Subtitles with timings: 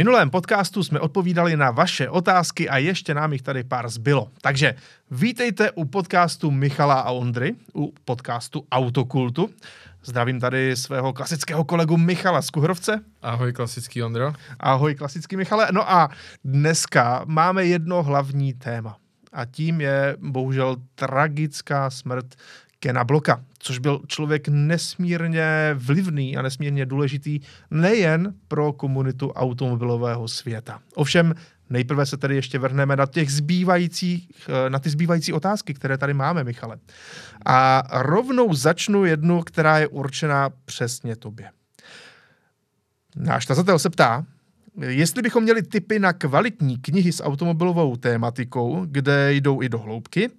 [0.00, 4.30] minulém podcastu jsme odpovídali na vaše otázky a ještě nám jich tady pár zbylo.
[4.40, 4.74] Takže
[5.10, 9.50] vítejte u podcastu Michala a Ondry, u podcastu Autokultu.
[10.04, 13.04] Zdravím tady svého klasického kolegu Michala z Kuhrovce.
[13.22, 14.32] Ahoj, klasický Ondro.
[14.60, 15.68] Ahoj, klasický Michale.
[15.72, 16.08] No a
[16.44, 18.96] dneska máme jedno hlavní téma.
[19.32, 22.34] A tím je bohužel tragická smrt
[22.80, 30.80] Kena Bloka, což byl člověk nesmírně vlivný a nesmírně důležitý nejen pro komunitu automobilového světa.
[30.94, 31.34] Ovšem,
[31.70, 36.44] nejprve se tedy ještě vrhneme na, těch zbývajících, na ty zbývající otázky, které tady máme,
[36.44, 36.76] Michale.
[37.46, 41.50] A rovnou začnu jednu, která je určená přesně tobě.
[43.16, 44.24] Náš tazatel se ptá,
[44.80, 50.30] Jestli bychom měli tipy na kvalitní knihy s automobilovou tématikou, kde jdou i do hloubky,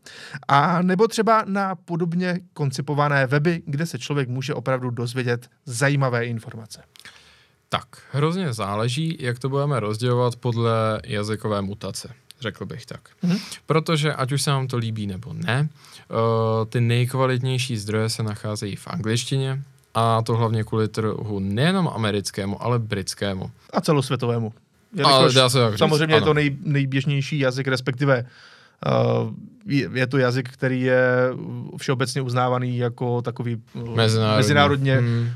[0.47, 6.83] a nebo třeba na podobně koncipované weby, kde se člověk může opravdu dozvědět zajímavé informace.
[7.69, 13.09] Tak, hrozně záleží, jak to budeme rozdělovat podle jazykové mutace řekl bych tak.
[13.23, 13.39] Mm-hmm.
[13.65, 15.69] Protože ať už se vám to líbí nebo ne,
[16.09, 22.63] uh, ty nejkvalitnější zdroje se nacházejí v angličtině, a to hlavně kvůli trhu nejenom americkému,
[22.63, 23.51] ale britskému.
[23.73, 24.53] A celosvětovému.
[25.03, 28.25] Ale dá se tak samozřejmě říct, je to nej, nejběžnější jazyk, respektive
[28.85, 29.33] uh,
[29.65, 31.03] je, je to jazyk, který je
[31.77, 34.37] všeobecně uznávaný jako takový uh, mezinárodní.
[34.37, 35.19] mezinárodně hmm.
[35.19, 35.29] uh,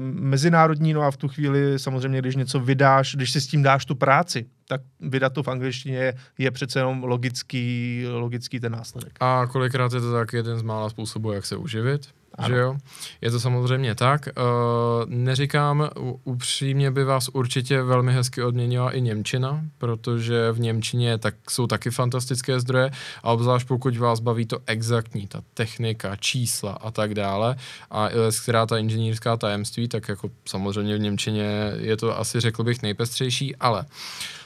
[0.00, 3.84] mezinárodní, no a v tu chvíli samozřejmě, když něco vydáš, když si s tím dáš
[3.84, 9.12] tu práci, tak vydat to v angličtině je, je přece jenom logický, logický ten následek.
[9.20, 12.08] A kolikrát je to tak jeden z mála způsobů, jak se uživit?
[12.38, 12.54] Ano.
[12.54, 12.76] Že jo?
[13.20, 14.28] Je to samozřejmě tak.
[14.36, 15.90] Uh, neříkám,
[16.24, 21.90] upřímně by vás určitě velmi hezky odměnila i Němčina, protože v Němčině tak, jsou taky
[21.90, 22.90] fantastické zdroje
[23.22, 27.56] a obzvlášť pokud vás baví to exaktní, ta technika, čísla a tak dále
[27.90, 28.08] a
[28.42, 33.56] která ta inženýrská tajemství, tak jako samozřejmě v Němčině je to asi řekl bych nejpestřejší,
[33.56, 33.84] ale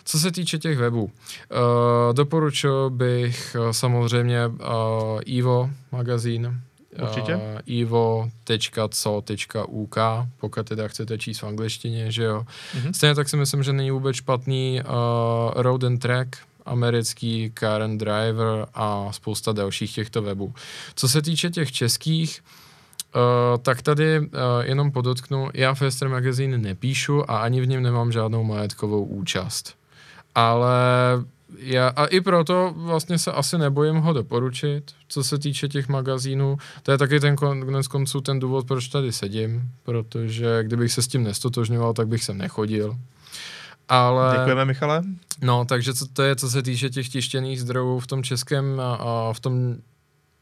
[0.04, 1.10] co se týče těch webů, uh,
[2.12, 4.54] doporučil bych uh, samozřejmě uh,
[5.24, 6.60] Ivo magazín,
[7.02, 7.36] Určitě.
[7.36, 8.28] Uh, ivo.co.uk,
[10.40, 12.46] pokud teda chcete číst v angličtině, že jo.
[12.76, 12.92] Mm-hmm.
[12.92, 14.92] Stejně tak si myslím, že není vůbec špatný uh,
[15.62, 16.36] Road and Track,
[16.66, 20.54] americký Car and Driver a spousta dalších těchto webů.
[20.94, 22.40] Co se týče těch českých,
[23.16, 24.26] Uh, tak tady uh,
[24.62, 29.74] jenom podotknu, já Faster Magazine nepíšu a ani v něm nemám žádnou majetkovou účast.
[30.34, 30.78] Ale
[31.58, 36.56] já, a i proto vlastně se asi nebojím ho doporučit, co se týče těch magazínů.
[36.82, 41.08] To je taky ten konec konců ten důvod, proč tady sedím, protože kdybych se s
[41.08, 42.96] tím nestotožňoval, tak bych sem nechodil.
[43.88, 44.36] Ale...
[44.38, 45.02] Děkujeme, Michale.
[45.42, 48.94] No, takže co, to je, co se týče těch tištěných zdrojů v tom českém a,
[48.94, 49.76] a v tom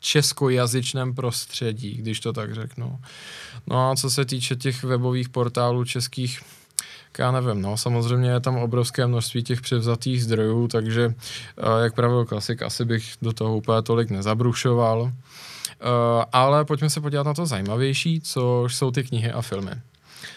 [0.01, 2.99] českojazyčném prostředí, když to tak řeknu.
[3.67, 6.41] No a co se týče těch webových portálů českých,
[7.19, 11.15] já nevím, no samozřejmě je tam obrovské množství těch převzatých zdrojů, takže
[11.83, 15.03] jak pravil klasik, asi bych do toho úplně tolik nezabrušoval.
[15.03, 15.11] Uh,
[16.33, 19.71] ale pojďme se podívat na to zajímavější, což jsou ty knihy a filmy.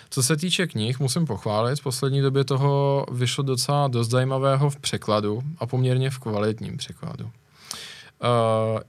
[0.10, 4.78] Co se týče knih, musím pochválit, v poslední době toho vyšlo docela dost zajímavého v
[4.78, 7.26] překladu a poměrně v kvalitním překladu.
[7.26, 8.80] Uh,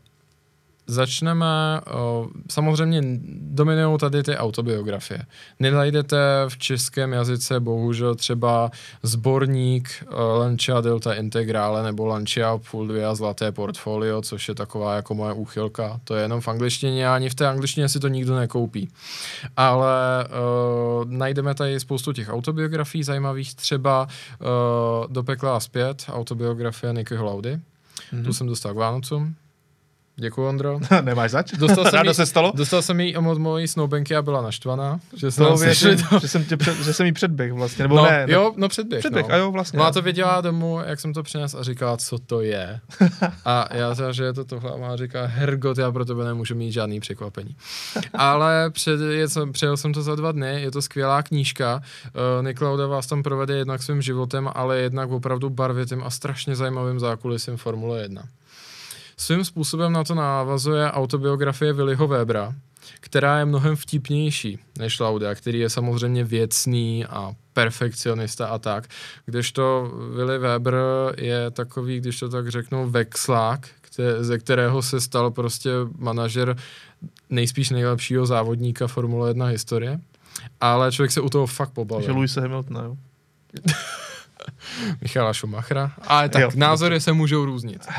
[0.89, 1.81] začneme,
[2.51, 3.03] samozřejmě
[3.41, 5.23] dominují tady ty autobiografie.
[5.61, 6.17] Nenajdete
[6.49, 8.71] v českém jazyce bohužel třeba
[9.03, 9.89] sborník
[10.39, 16.01] Lancia Delta Integrale nebo Lancia Full 2 Zlaté portfolio, což je taková jako moje úchylka.
[16.05, 18.89] To je jenom v angličtině a ani v té angličtině si to nikdo nekoupí.
[19.57, 24.09] Ale uh, najdeme tady spoustu těch autobiografií zajímavých, třeba
[24.41, 27.59] uh, Do pekla a zpět, autobiografie Niky Hlaudy.
[28.13, 28.25] Mm-hmm.
[28.25, 29.35] Tu jsem dostal k Vánocům
[30.21, 30.81] Děkuji, Ondro.
[31.01, 31.53] Nemáš zač?
[31.53, 32.53] Dostal jsem, jí, se stalo?
[32.55, 35.01] dostal jsem jí od mojí snoubenky a byla naštvaná.
[35.17, 36.19] Že, jsem, věřím, do...
[36.19, 38.27] že, jsem tě před, že jsem jí předběh vlastně, nebo no, ne?
[38.29, 39.01] Jo, no předběh.
[39.01, 39.35] Předběh, no.
[39.35, 39.79] a jo, vlastně.
[39.79, 42.81] Ona to viděla domů, jak jsem to přinesl a říkala, co to je.
[43.45, 46.55] A já říkala, že je to tohle a má říká, hergot, já pro tebe nemůžu
[46.55, 47.57] mít žádný překvapení.
[48.15, 51.83] Ale před, je, přejel jsem to za dva dny, je to skvělá knížka.
[52.39, 57.01] Uh, Niklauda vás tam provede jednak svým životem, ale jednak opravdu barvitým a strašně zajímavým
[57.01, 58.23] zákulisím Formule 1.
[59.21, 62.55] Svým způsobem na to návazuje autobiografie Willyho Webera,
[63.01, 68.89] která je mnohem vtipnější než Lauda, který je samozřejmě věcný a perfekcionista a tak,
[69.27, 70.75] kdežto Willy Weber
[71.17, 73.69] je takový, když to tak řeknu, vexlák,
[74.21, 76.57] ze kterého se stal prostě manažer
[77.31, 80.01] nejspíš nejlepšího závodníka Formule 1 historie.
[80.61, 82.07] Ale člověk se u toho fakt pobavil.
[82.07, 82.97] Že Louis Hamilton, jo?
[85.01, 85.93] Michala Schumachera.
[86.07, 87.87] Ale tak jo, názory se můžou různit.
[87.87, 87.95] Uh,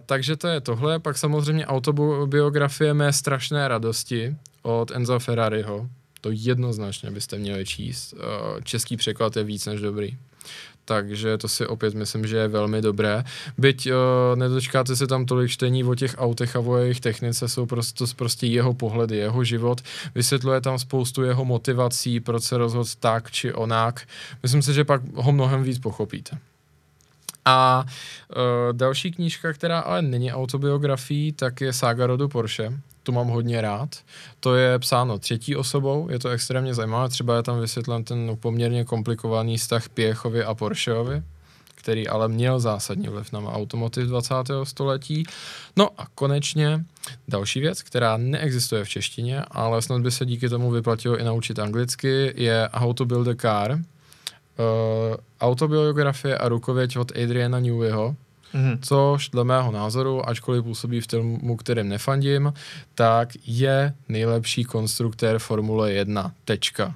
[0.06, 0.98] takže to je tohle.
[0.98, 5.88] Pak samozřejmě autobiografie mé strašné radosti od Enza Ferrariho.
[6.20, 8.12] To jednoznačně byste měli číst.
[8.12, 8.20] Uh,
[8.62, 10.16] český překlad je víc než dobrý.
[10.88, 13.24] Takže to si opět myslím, že je velmi dobré.
[13.58, 13.92] Byť uh,
[14.34, 18.10] nedočkáte se tam tolik čtení o těch autech a o jejich technice, jsou prostě, to
[18.16, 19.80] prostě jeho pohledy, jeho život.
[20.14, 24.08] Vysvětluje tam spoustu jeho motivací, proč se rozhodl tak či onak.
[24.42, 26.38] Myslím si, že pak ho mnohem víc pochopíte.
[27.44, 32.72] A uh, další knížka, která ale není autobiografií, tak je Saga rodu Porsche.
[33.08, 33.96] Tu mám hodně rád.
[34.40, 37.08] To je psáno třetí osobou, je to extrémně zajímavé.
[37.08, 41.22] Třeba je tam vysvětlen ten poměrně komplikovaný vztah Pěchovi a Porscheovi,
[41.74, 44.34] který ale měl zásadní vliv na automotiv 20.
[44.64, 45.24] století.
[45.76, 46.84] No a konečně
[47.28, 51.58] další věc, která neexistuje v češtině, ale snad by se díky tomu vyplatilo i naučit
[51.58, 53.78] anglicky, je How to Build a Car uh,
[55.40, 58.16] autobiografie a rukověď od Adriana Neweyho,
[58.54, 58.78] Mm-hmm.
[58.82, 62.52] Což dle mého názoru, ačkoliv působí v filmu, kterým nefandím,
[62.94, 66.32] tak je nejlepší konstruktér Formule 1.
[66.44, 66.94] Tečka.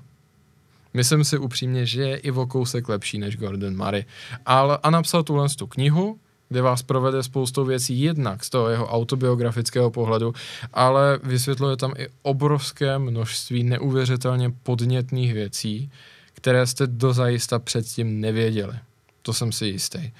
[0.94, 4.04] Myslím si upřímně, že je i o kousek lepší než Gordon Murray.
[4.46, 6.18] Ale, a napsal tuhle tu knihu,
[6.48, 10.32] kde vás provede spoustou věcí jednak z toho jeho autobiografického pohledu,
[10.72, 15.90] ale vysvětluje tam i obrovské množství neuvěřitelně podnětných věcí,
[16.34, 18.74] které jste dozajista předtím nevěděli.
[19.22, 20.10] To jsem si jistý.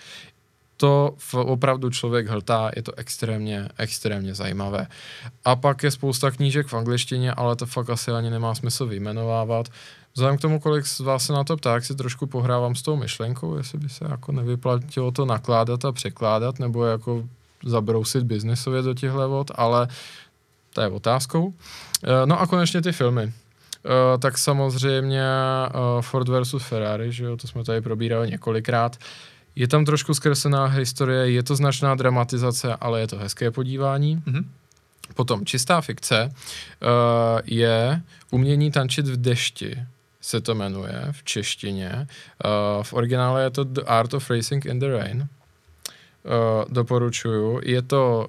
[0.82, 4.86] To opravdu člověk hltá, je to extrémně, extrémně zajímavé.
[5.44, 9.68] A pak je spousta knížek v angličtině, ale to fakt asi ani nemá smysl vyjmenovávat.
[10.14, 12.82] Vzhledem k tomu, kolik z vás se na to ptá, jak si trošku pohrávám s
[12.82, 17.24] tou myšlenkou, jestli by se jako nevyplatilo to nakládat a překládat, nebo jako
[17.64, 19.88] zabrousit biznesově do těchto vod, ale
[20.74, 21.54] to je otázkou.
[22.04, 23.32] Eh, no a konečně ty filmy.
[23.84, 25.22] Uh, tak samozřejmě
[25.74, 28.96] uh, Ford versus Ferrari, že jo, to jsme tady probírali několikrát.
[29.56, 34.16] Je tam trošku zkreslená historie, je to značná dramatizace, ale je to hezké podívání.
[34.16, 34.44] Mm-hmm.
[35.14, 39.78] Potom čistá fikce uh, je umění tančit v dešti,
[40.20, 42.06] se to jmenuje v češtině.
[42.44, 45.18] Uh, v originále je to The Art of Racing in the Rain.
[45.20, 47.60] Uh, doporučuju.
[47.62, 48.28] Je to,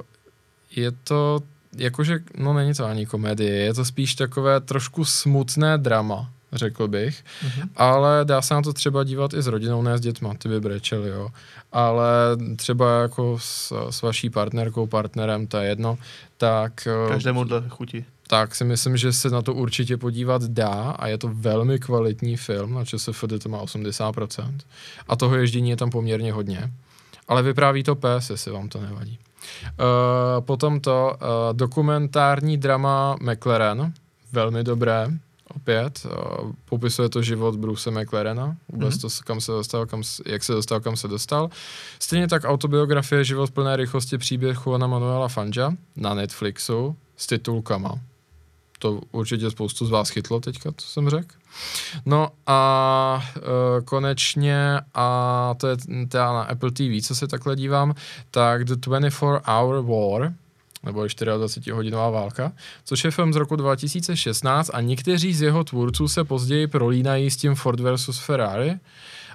[0.72, 1.40] je to
[1.78, 7.24] jakože, no není to ani komedie, je to spíš takové trošku smutné drama, řekl bych,
[7.24, 7.70] mm-hmm.
[7.76, 10.60] ale dá se na to třeba dívat i s rodinou, ne s dětma, ty by
[10.60, 11.30] brečeli, jo,
[11.72, 12.08] ale
[12.56, 15.98] třeba jako s, s vaší partnerkou, partnerem, to je jedno,
[16.38, 16.88] tak...
[16.88, 18.06] Eh, Každému dle chuti.
[18.28, 22.38] Tak si myslím, že se na to určitě podívat dá a je to velmi kvalitní
[22.38, 24.58] film, na ČSFD to má 80%
[25.08, 26.72] a toho ježdění je tam poměrně hodně,
[27.28, 29.20] ale vypráví to pes, jestli vám to nevadí.
[29.80, 33.94] Uh, potom to uh, dokumentární drama McLaren,
[34.32, 35.08] velmi dobré,
[35.56, 36.06] opět.
[36.06, 39.18] Uh, popisuje to život Bruce McLarena, vůbec mm-hmm.
[39.18, 41.50] to, kam se dostal, kam, jak se dostal, kam se dostal.
[42.00, 48.00] Stejně tak autobiografie Život plné rychlosti příběh Juana Manuela Fanja na Netflixu s titulkama
[48.84, 51.36] to určitě spoustu z vás chytlo teďka, co jsem řekl.
[52.06, 55.78] No a e, konečně, a to je
[56.08, 57.94] teda na Apple TV, co se takhle dívám,
[58.32, 60.34] tak The 24 Hour War,
[60.84, 62.52] nebo 24-hodinová válka,
[62.84, 67.38] což je film z roku 2016 a někteří z jeho tvůrců se později prolínají s
[67.38, 68.80] tím Ford versus Ferrari.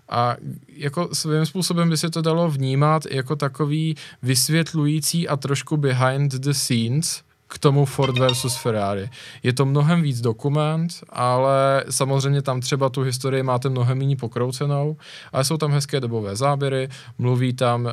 [0.08, 0.36] A
[0.68, 6.50] jako svým způsobem by se to dalo vnímat jako takový vysvětlující a trošku behind the
[6.50, 9.10] scenes k tomu Ford versus Ferrari.
[9.42, 14.96] Je to mnohem víc dokument, ale samozřejmě tam třeba tu historii máte mnohem méně pokroucenou,
[15.32, 16.88] ale jsou tam hezké dobové záběry,
[17.18, 17.92] mluví tam uh,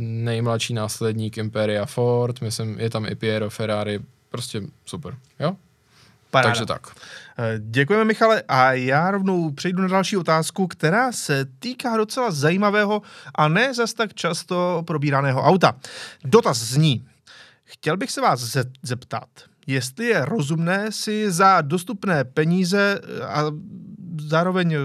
[0.00, 4.00] nejmladší následník Imperia Ford, myslím, je tam i Piero Ferrari,
[4.30, 5.56] prostě super, jo?
[6.30, 6.50] Paráda.
[6.50, 6.86] Takže tak.
[7.38, 8.42] Eh, děkujeme, Michale.
[8.48, 13.02] A já rovnou přejdu na další otázku, která se týká docela zajímavého
[13.34, 15.74] a ne zas tak často probíraného auta.
[16.24, 17.04] Dotaz zní,
[17.68, 19.28] Chtěl bych se vás zeptat,
[19.66, 23.44] jestli je rozumné si za dostupné peníze a
[24.20, 24.76] zároveň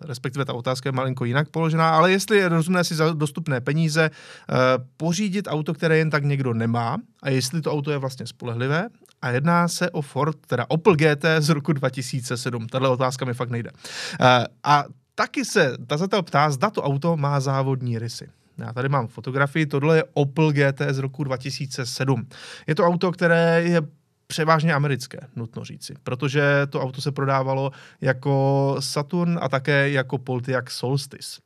[0.00, 4.10] respektive ta otázka je malinko jinak položená, ale jestli je rozumné si za dostupné peníze
[4.10, 4.56] uh,
[4.96, 8.88] pořídit auto, které jen tak někdo nemá a jestli to auto je vlastně spolehlivé
[9.22, 12.66] a jedná se o Ford, teda Opel GT z roku 2007.
[12.66, 13.70] Tahle otázka mi fakt nejde.
[13.70, 14.26] Uh,
[14.64, 14.84] a
[15.14, 18.28] taky se tazatel ptá, zda to auto má závodní rysy.
[18.62, 22.26] Já tady mám fotografii, tohle je Opel GT z roku 2007.
[22.66, 23.82] Je to auto, které je
[24.26, 30.68] převážně americké, nutno říci, protože to auto se prodávalo jako Saturn a také jako Pontiac
[30.68, 31.40] Solstice.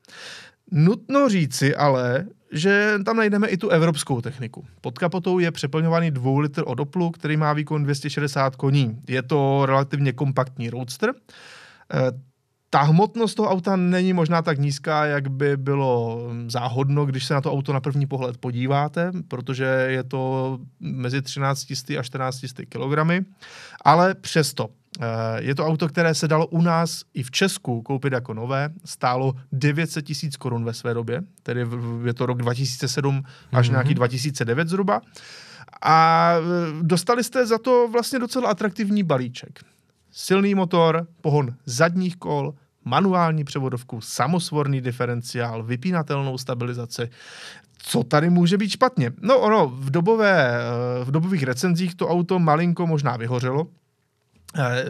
[0.71, 4.67] Nutno říci ale, že tam najdeme i tu evropskou techniku.
[4.81, 9.01] Pod kapotou je přeplňovaný 2 litr od Oplu, který má výkon 260 koní.
[9.09, 11.13] Je to relativně kompaktní roadster.
[12.77, 17.41] Ta hmotnost toho auta není možná tak nízká, jak by bylo záhodno, když se na
[17.41, 23.27] to auto na první pohled podíváte, protože je to mezi 13 a 14 kg,
[23.85, 24.69] ale přesto
[25.01, 25.05] eh,
[25.39, 28.69] je to auto, které se dalo u nás i v Česku koupit jako nové.
[28.85, 31.67] Stálo 900 tisíc korun ve své době, tedy
[32.05, 33.71] je to rok 2007 až mm-hmm.
[33.71, 35.01] nějaký 2009 zhruba.
[35.83, 36.43] A eh,
[36.83, 39.61] dostali jste za to vlastně docela atraktivní balíček.
[40.11, 42.55] Silný motor, pohon zadních kol,
[42.87, 47.11] manuální převodovku, samosvorný diferenciál, vypínatelnou stabilizaci.
[47.79, 49.13] Co tady může být špatně?
[49.23, 53.67] No ono, v, dobové, eh, v dobových recenzích to auto malinko možná vyhořelo,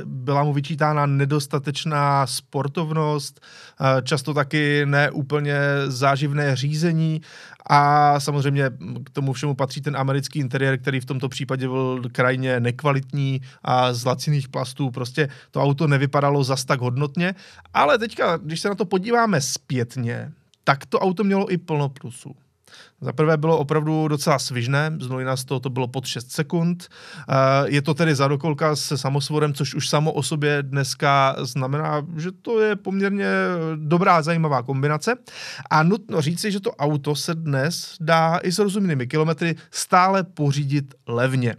[0.05, 3.41] byla mu vyčítána nedostatečná sportovnost,
[3.81, 7.21] eh, často taky neúplně záživné řízení
[7.67, 8.71] a samozřejmě
[9.05, 13.93] k tomu všemu patří ten americký interiér, který v tomto případě byl krajně nekvalitní a
[13.93, 14.91] z laciných plastů.
[14.91, 17.35] Prostě to auto nevypadalo zas tak hodnotně,
[17.75, 20.33] ale teďka, když se na to podíváme zpětně,
[20.65, 22.37] tak to auto mělo i plno plusů.
[23.01, 26.89] Za prvé bylo opravdu docela svižné, z 0 na 100 to bylo pod 6 sekund.
[27.29, 27.35] Eh,
[27.67, 32.61] je to tedy zadokolka se samosvorem, což už samo o sobě dneska znamená, že to
[32.61, 33.29] je poměrně
[33.77, 35.15] dobrá, zajímavá kombinace.
[35.71, 40.95] A nutno říci, že to auto se dnes dá i s rozumnými kilometry stále pořídit
[41.07, 41.57] levně.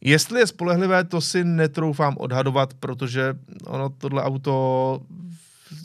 [0.00, 3.34] Jestli je spolehlivé, to si netroufám odhadovat, protože
[3.66, 5.00] ono tohle auto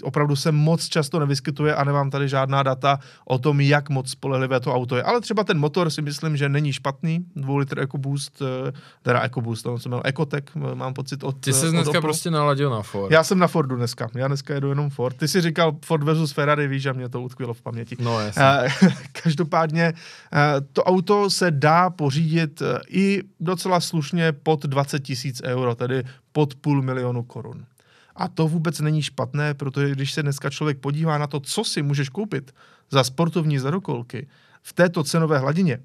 [0.03, 4.59] opravdu se moc často nevyskytuje a nemám tady žádná data o tom, jak moc spolehlivé
[4.59, 5.03] to auto je.
[5.03, 7.25] Ale třeba ten motor si myslím, že není špatný.
[7.35, 8.71] 2 litr EcoBoost, eh,
[9.01, 12.01] teda EcoBoost, to jsem měl Ecotec, mám pocit od Ty jsi dneska Opel.
[12.01, 13.11] prostě naladil na Ford.
[13.11, 14.09] Já jsem na Fordu dneska.
[14.15, 15.17] Já dneska jedu jenom Ford.
[15.17, 17.95] Ty jsi říkal Ford versus Ferrari, víš, že mě to utkvělo v paměti.
[17.99, 18.43] No, jasně.
[19.23, 19.93] Každopádně
[20.33, 26.03] eh, to auto se dá pořídit eh, i docela slušně pod 20 tisíc euro, tedy
[26.31, 27.65] pod půl milionu korun.
[28.15, 31.81] A to vůbec není špatné, protože když se dneska člověk podívá na to, co si
[31.81, 32.55] můžeš koupit
[32.91, 34.27] za sportovní zadokolky
[34.61, 35.79] v této cenové hladině,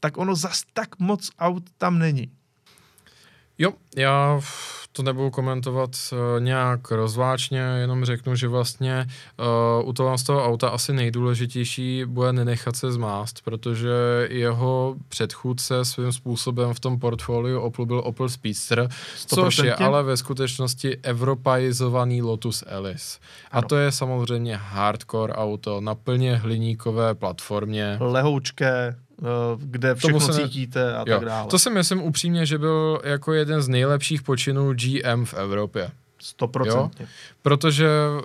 [0.00, 2.32] tak ono zas tak moc aut tam není.
[3.58, 4.40] Jo, já
[4.92, 9.06] to nebudu komentovat uh, nějak rozváčně, jenom řeknu, že vlastně
[9.80, 13.90] uh, u toho, z toho auta asi nejdůležitější bude nenechat se zmást, protože
[14.30, 18.88] jeho předchůdce svým způsobem v tom portfoliu Opel byl Opel Speedster, 100%.
[19.34, 23.18] což je ale ve skutečnosti evropaizovaný Lotus Elise.
[23.50, 23.68] A ano.
[23.68, 27.96] to je samozřejmě hardcore auto na plně hliníkové platformě.
[28.00, 29.09] Lehoučké, Eh,
[29.58, 31.04] kde všechno se cítíte a jo.
[31.18, 31.48] tak dále.
[31.48, 35.90] To si myslím upřímně, že byl jako jeden z nejlepších počinů GM v Evropě.
[36.38, 36.66] 100%.
[36.66, 36.90] Jo?
[37.42, 38.22] Protože eh,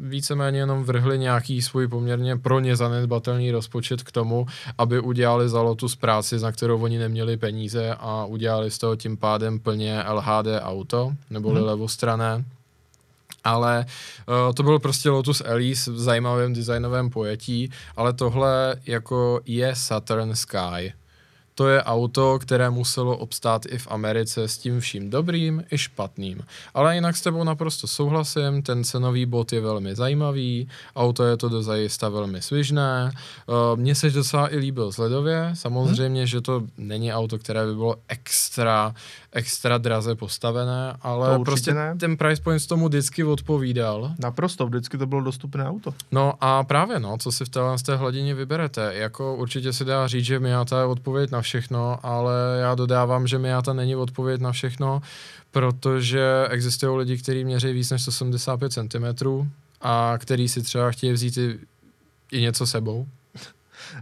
[0.00, 4.46] víceméně jenom vrhli nějaký svůj poměrně pro ně zanedbatelný rozpočet k tomu,
[4.78, 9.16] aby udělali za Lotus práci, za kterou oni neměli peníze a udělali z toho tím
[9.16, 11.68] pádem plně LHD auto, neboli hmm.
[11.68, 12.44] levostrané
[13.44, 13.86] ale
[14.28, 20.34] uh, to byl prostě Lotus Elise v zajímavém designovém pojetí, ale tohle jako je Saturn
[20.34, 20.92] Sky
[21.60, 26.40] to je auto, které muselo obstát i v Americe s tím vším dobrým i špatným.
[26.74, 31.48] Ale jinak s tebou naprosto souhlasím, ten cenový bod je velmi zajímavý, auto je to
[31.48, 33.12] do zajista velmi svižné,
[33.46, 36.26] uh, mně se docela i líbil vzhledově, samozřejmě, hmm.
[36.26, 38.94] že to není auto, které by bylo extra,
[39.32, 41.96] extra draze postavené, ale prostě ne.
[42.00, 44.14] ten price point tomu vždycky odpovídal.
[44.18, 45.94] Naprosto, vždycky to bylo dostupné auto.
[46.12, 49.84] No a právě no, co si v té, z té hladině vyberete, jako určitě se
[49.84, 54.40] dá říct, že Miata je odpověď na všechno, ale já dodávám, že Miata není odpověď
[54.40, 55.02] na všechno,
[55.50, 59.28] protože existují lidi, kteří měří víc než 175 cm
[59.80, 61.58] a který si třeba chtějí vzít i,
[62.32, 63.06] i něco sebou.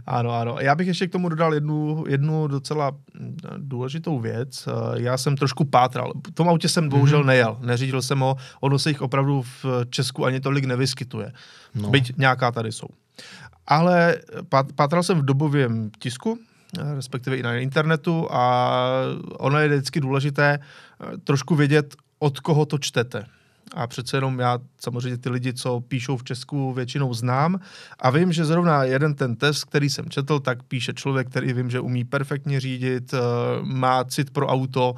[0.05, 0.55] Ano, ano.
[0.59, 2.91] Já bych ještě k tomu dodal jednu, jednu docela
[3.57, 4.67] důležitou věc.
[4.95, 6.13] Já jsem trošku pátral.
[6.27, 7.25] V tom autě jsem bohužel mm-hmm.
[7.25, 7.57] nejel.
[7.61, 8.35] Neřídil jsem ho.
[8.59, 11.31] Ono se jich opravdu v Česku ani tolik nevyskytuje.
[11.75, 11.89] No.
[11.89, 12.87] Byť nějaká tady jsou.
[13.67, 14.17] Ale
[14.75, 16.39] pátral jsem v dobovém tisku,
[16.95, 18.73] respektive i na internetu a
[19.37, 23.25] ono je vždycky důležité eh, trošku vědět, od koho to čtete.
[23.75, 27.59] A přece jenom já samozřejmě ty lidi, co píšou v Česku, většinou znám
[27.99, 31.69] a vím, že zrovna jeden ten test, který jsem četl, tak píše člověk, který vím,
[31.69, 33.17] že umí perfektně řídit, eh,
[33.63, 34.95] má cit pro auto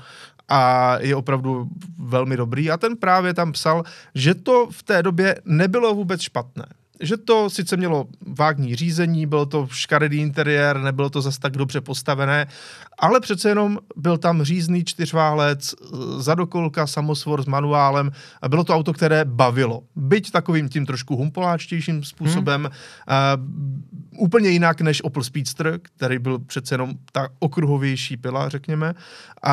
[0.50, 2.72] a je opravdu velmi dobrý.
[2.72, 3.84] A ten právě tam psal,
[4.16, 6.66] že to v té době nebylo vůbec špatné
[7.02, 11.82] že to sice mělo vágní řízení, bylo to škaredý interiér, nebylo to zas tak dobře
[11.82, 12.48] postavené,
[13.00, 15.76] ale přece jenom byl tam řízný čtyřválec,
[16.18, 19.84] zadokolka, samosvor s manuálem a bylo to auto, které bavilo.
[19.96, 23.40] Byť takovým tím trošku humpoláčtějším způsobem, hmm.
[24.20, 29.52] uh, úplně jinak než Opel Speedster, který byl přece jenom ta okruhovější pila, řekněme, uh,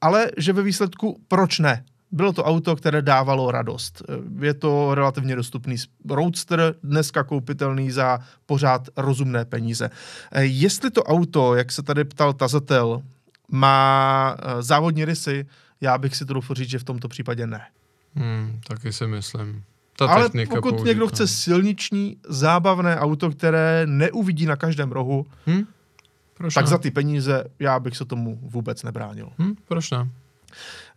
[0.00, 1.84] ale že ve výsledku proč ne?
[2.16, 4.02] Bylo to auto, které dávalo radost.
[4.40, 5.76] Je to relativně dostupný
[6.10, 9.90] roadster, dneska koupitelný za pořád rozumné peníze.
[10.38, 13.02] Jestli to auto, jak se tady ptal tazatel,
[13.50, 15.46] má závodní rysy,
[15.80, 17.60] já bych si to doufal říct, že v tomto případě ne.
[18.14, 19.62] Hmm, taky si myslím.
[19.98, 20.88] Ta Ale pokud použitá.
[20.88, 25.66] někdo chce silniční, zábavné auto, které neuvidí na každém rohu, hmm?
[26.34, 26.70] Proč tak ne?
[26.70, 29.28] za ty peníze já bych se tomu vůbec nebránil.
[29.38, 30.08] Hmm, proč ne?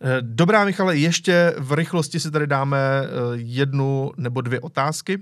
[0.02, 5.18] Eh, dobrá, Michale, ještě v rychlosti si tady dáme eh, jednu nebo dvě otázky.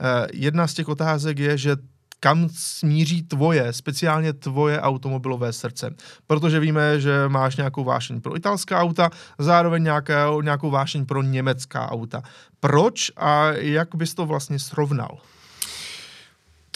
[0.00, 1.76] Eh, jedna z těch otázek je, že
[2.20, 5.94] kam smíří tvoje, speciálně tvoje automobilové srdce.
[6.26, 11.90] Protože víme, že máš nějakou vášeň pro italská auta, zároveň nějaké, nějakou vášeň pro německá
[11.90, 12.22] auta.
[12.60, 15.18] Proč a jak bys to vlastně srovnal?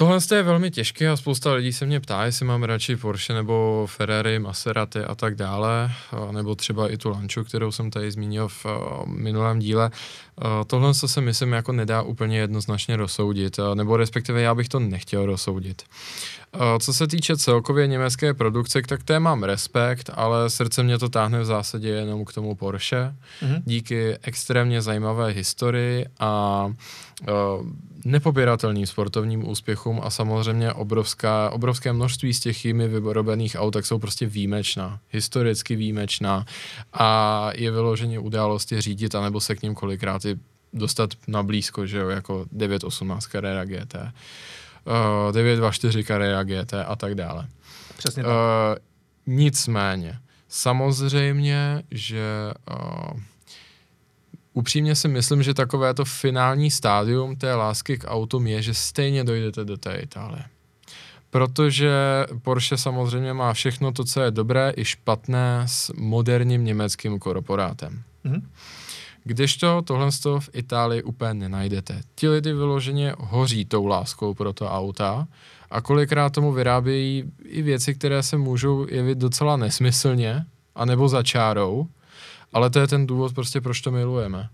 [0.00, 3.86] Tohle je velmi těžké a spousta lidí se mě ptá, jestli mám radši Porsche nebo
[3.90, 5.92] Ferrari, Maserati a tak dále,
[6.30, 8.66] nebo třeba i tu Lanču, kterou jsem tady zmínil v
[9.06, 9.90] minulém díle.
[10.66, 15.82] Tohle se myslím jako nedá úplně jednoznačně rozsoudit, nebo respektive já bych to nechtěl rozsoudit.
[16.80, 21.40] Co se týče celkově německé produkce, tak té mám respekt, ale srdce mě to táhne
[21.40, 23.14] v zásadě jenom k tomu Porsche.
[23.42, 23.62] Mm-hmm.
[23.64, 27.66] Díky extrémně zajímavé historii a uh,
[28.04, 33.98] nepopiratelným sportovním úspěchům a samozřejmě obrovská, obrovské množství z těch jimi vyrobených aut tak jsou
[33.98, 36.46] prostě výjimečná, historicky výjimečná
[36.92, 40.38] a je vyloženě události řídit anebo se k ním kolikrát i
[40.72, 43.96] dostat na blízko, že jo, jako 918 Carrera GT
[44.86, 47.46] uh, 924 Carrera GT a tak dále.
[47.96, 48.32] Přesně tak.
[48.32, 50.18] Uh, nicméně,
[50.48, 53.20] samozřejmě, že uh,
[54.52, 59.24] upřímně si myslím, že takové to finální stádium té lásky k autům je, že stejně
[59.24, 60.44] dojdete do té Itálie.
[61.30, 61.92] Protože
[62.42, 68.02] Porsche samozřejmě má všechno to, co je dobré i špatné s moderním německým korporátem.
[68.24, 68.42] Mm-hmm.
[69.24, 72.00] Kdežto tohle v Itálii úplně nenajdete.
[72.14, 75.28] Ti lidi vyloženě hoří tou láskou pro to auta
[75.70, 81.86] a kolikrát tomu vyrábějí i věci, které se můžou jevit docela nesmyslně, anebo za čárou,
[82.52, 84.48] ale to je ten důvod prostě, proč to milujeme.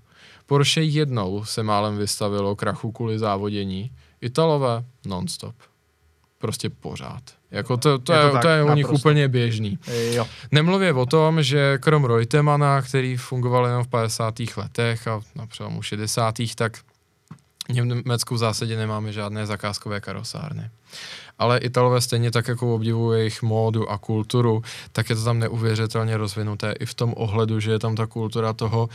[0.46, 5.55] Porsche jednou se málem vystavilo krachu kvůli závodění, Italové non-stop.
[6.38, 7.36] Prostě pořád.
[7.50, 9.78] Jako to, to, je, to, je, tak, to je u nich úplně běžný.
[10.12, 10.26] Jo.
[10.52, 14.35] Nemluvě o tom, že krom Reutemana, který fungoval jenom v 50.
[14.56, 16.35] letech a na přelomu 60.
[16.54, 16.76] tak
[17.68, 20.70] v Německu v zásadě nemáme žádné zakázkové karosárny.
[21.38, 26.16] Ale Italové stejně tak, jako obdivují jejich módu a kulturu, tak je to tam neuvěřitelně
[26.16, 28.88] rozvinuté i v tom ohledu, že je tam ta kultura toho,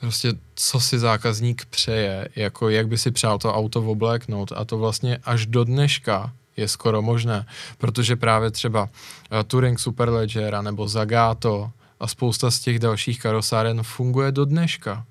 [0.00, 4.78] prostě co si zákazník přeje, jako jak by si přál to auto obléknout a to
[4.78, 7.46] vlastně až do dneška je skoro možné,
[7.78, 8.88] protože právě třeba uh,
[9.46, 15.04] Touring Superleggera nebo Zagato a spousta z těch dalších karosáren funguje do dneška.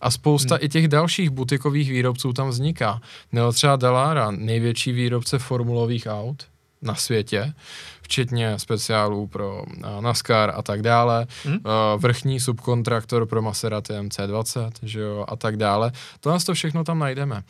[0.00, 0.64] A spousta hmm.
[0.64, 3.00] i těch dalších butikových výrobců tam vzniká.
[3.32, 6.44] Nebo třeba Delara, největší výrobce formulových aut
[6.82, 7.54] na světě,
[8.02, 11.54] včetně speciálů pro uh, NASCAR a tak dále, hmm.
[11.54, 15.92] uh, vrchní subkontraktor pro Maserati MC20, že jo, a tak dále.
[16.20, 17.42] To nás to všechno tam najdeme.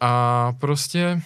[0.00, 1.22] A prostě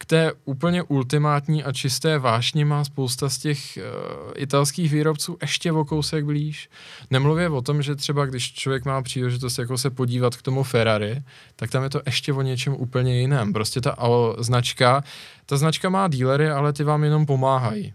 [0.00, 5.72] k té úplně ultimátní a čisté vášni má spousta z těch uh, italských výrobců ještě
[5.72, 6.70] o kousek blíž.
[7.10, 11.22] Nemluvě o tom, že třeba když člověk má příležitost jako se podívat k tomu Ferrari,
[11.56, 13.52] tak tam je to ještě o něčem úplně jiném.
[13.52, 15.04] Prostě ta o, značka,
[15.46, 17.94] ta značka má dílery, ale ty vám jenom pomáhají.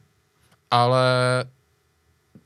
[0.72, 1.06] Ale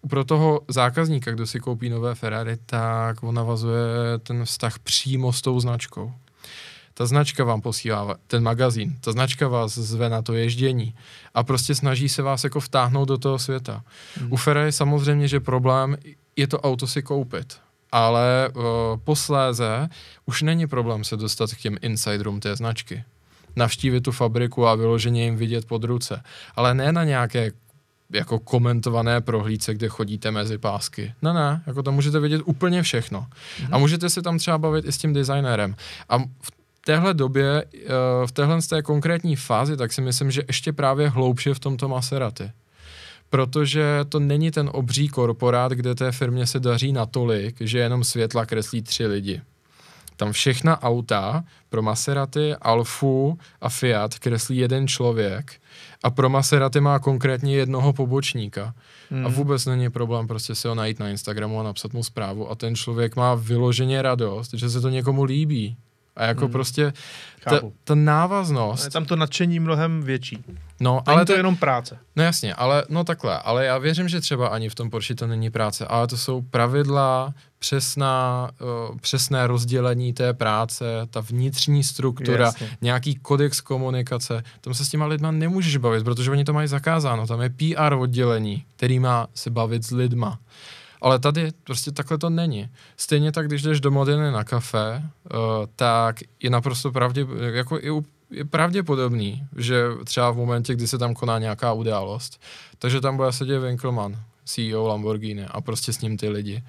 [0.10, 3.84] pro toho zákazníka, kdo si koupí nové Ferrari, tak on navazuje
[4.24, 6.14] ten vztah přímo s tou značkou.
[7.00, 10.96] Ta značka vám posílá ten magazín, ta značka vás zve na to ježdění
[11.34, 13.84] a prostě snaží se vás jako vtáhnout do toho světa.
[14.16, 14.34] Hmm.
[14.34, 15.98] U Ferrari samozřejmě, že problém
[16.36, 17.58] je to auto si koupit,
[17.92, 18.64] ale uh,
[19.04, 19.90] posléze
[20.26, 23.04] už není problém se dostat k těm insiderům té značky.
[23.56, 26.24] Navštívit tu fabriku a vyloženě jim vidět pod ruce.
[26.56, 27.52] Ale ne na nějaké
[28.14, 31.14] jako komentované prohlídce, kde chodíte mezi pásky.
[31.22, 33.22] Ne, ne, jako tam můžete vidět úplně všechno.
[33.22, 33.70] Mm-hmm.
[33.72, 35.76] A můžete si tam třeba bavit i s tím designérem.
[36.10, 36.59] A v
[36.90, 37.88] téhle době, eh,
[38.26, 41.88] v téhle z té konkrétní fázi, tak si myslím, že ještě právě hloubše v tomto
[41.88, 42.52] Maserati.
[43.30, 48.46] Protože to není ten obří korporát, kde té firmě se daří natolik, že jenom světla
[48.46, 49.42] kreslí tři lidi.
[50.16, 55.62] Tam všechna auta pro Maserati, Alfu a Fiat kreslí jeden člověk
[56.04, 58.74] a pro Maserati má konkrétně jednoho pobočníka.
[59.12, 59.26] Hmm.
[59.26, 62.56] A vůbec není problém prostě si ho najít na Instagramu a napsat mu zprávu a
[62.56, 65.78] ten člověk má vyloženě radost, že se to někomu líbí
[66.16, 66.52] A jako Hmm.
[66.52, 66.94] prostě
[67.44, 70.44] ta, ta návaznost, Je tam to nadšení mnohem větší.
[70.80, 71.98] no Ale to je jenom práce.
[72.16, 75.28] No jasně, ale no takhle, ale já věřím, že třeba ani v tom Porsche to
[75.28, 78.50] není práce, ale to jsou pravidla, přesná,
[78.90, 82.70] uh, přesné rozdělení té práce, ta vnitřní struktura, Jasně.
[82.82, 87.28] nějaký kodex komunikace, tam se s těma lidma nemůžeš bavit, protože oni to mají zakázáno,
[87.28, 90.40] tam je PR oddělení, který má se bavit s lidma.
[91.02, 92.70] Ale tady prostě takhle to není.
[92.98, 95.40] Stejně tak, když jdeš do Modeny na kafe, uh,
[95.76, 97.92] tak je naprosto pravdě, jako je,
[98.32, 102.42] je pravděpodobný, že třeba v momentě, kdy se tam koná nějaká událost,
[102.80, 104.18] takže tam bude sedět Winkelmann,
[104.50, 106.64] CEO Lamborghini a prostě s ním ty lidi.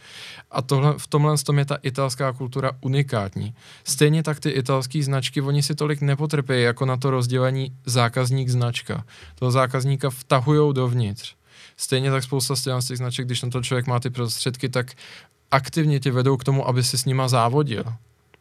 [0.51, 3.55] A tohle, v tomhle tom je ta italská kultura unikátní.
[3.85, 9.05] Stejně tak ty italské značky, oni si tolik nepotrpějí jako na to rozdělení zákazník-značka.
[9.35, 11.39] Toho zákazníka vtahujou dovnitř.
[11.81, 14.93] Stejně tak spousta z těch značek, když na to člověk má ty prostředky, tak
[15.51, 17.85] aktivně tě vedou k tomu, aby si s nima závodil.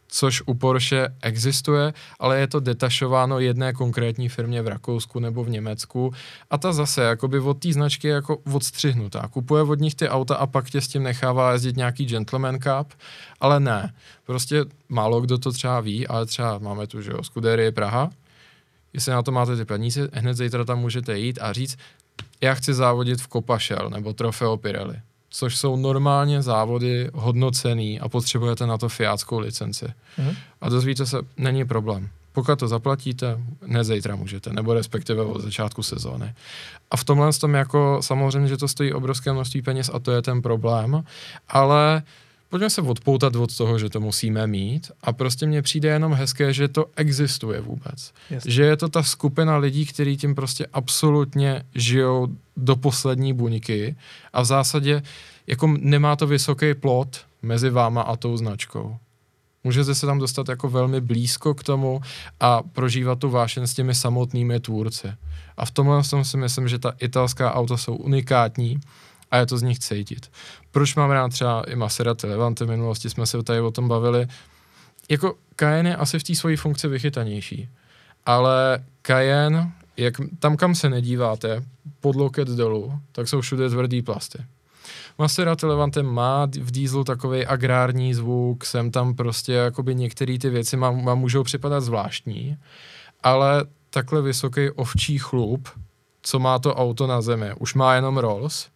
[0.08, 5.50] Což u Porsche existuje, ale je to detašováno jedné konkrétní firmě v Rakousku nebo v
[5.50, 6.12] Německu
[6.50, 9.28] a ta zase jakoby od té značky je jako odstřihnutá.
[9.28, 12.92] Kupuje od nich ty auta a pak tě s tím nechává jezdit nějaký gentleman cup,
[13.40, 13.94] ale ne.
[14.26, 18.10] Prostě málo kdo to třeba ví, ale třeba máme tu, že jo, Scuderie Praha,
[18.92, 21.78] jestli na to máte ty peníze, hned zítra tam můžete jít a říct,
[22.40, 24.96] já chci závodit v Copašel nebo Trofeo Pirelli,
[25.30, 29.86] což jsou normálně závody hodnocený a potřebujete na to fiátskou licenci.
[30.18, 30.36] Mhm.
[30.60, 32.08] A dozvíte se, není problém.
[32.32, 36.34] Pokud to zaplatíte, hned zítra můžete, nebo respektive od začátku sezóny.
[36.90, 40.22] A v tomhle tom jako samozřejmě, že to stojí obrovské množství peněz a to je
[40.22, 41.04] ten problém,
[41.48, 42.02] ale
[42.50, 46.52] pojďme se odpoutat od toho, že to musíme mít a prostě mně přijde jenom hezké,
[46.52, 48.12] že to existuje vůbec.
[48.30, 48.50] Jasně.
[48.50, 53.96] Že je to ta skupina lidí, kteří tím prostě absolutně žijou do poslední buňky
[54.32, 55.02] a v zásadě
[55.46, 58.96] jako nemá to vysoký plot mezi váma a tou značkou.
[59.64, 62.00] Můžete se tam dostat jako velmi blízko k tomu
[62.40, 65.12] a prožívat tu vášeň s těmi samotnými tvůrci.
[65.56, 68.80] A v tomhle tom si myslím, že ta italská auta jsou unikátní
[69.30, 70.30] a je to z nich cítit.
[70.70, 74.26] Proč mám rád třeba i Maserati Levante, v minulosti jsme se tady o tom bavili.
[75.08, 77.68] Jako Cayenne je asi v té svojí funkci vychytanější,
[78.26, 81.62] ale Cayenne, jak, tam kam se nedíváte,
[82.00, 84.38] pod loket dolů, tak jsou všude tvrdý plasty.
[85.18, 90.76] Maserati Levante má v dieselu takový agrární zvuk, sem tam prostě jakoby některé ty věci
[90.76, 92.56] vám, vám můžou připadat zvláštní,
[93.22, 95.68] ale takhle vysoký ovčí chlup,
[96.22, 98.68] co má to auto na zemi, už má jenom Rolls.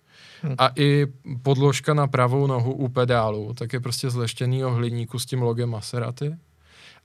[0.58, 1.06] A i
[1.42, 5.70] podložka na pravou nohu u pedálu, tak je prostě z leštěnýho hliníku s tím logem
[5.70, 6.36] Maserati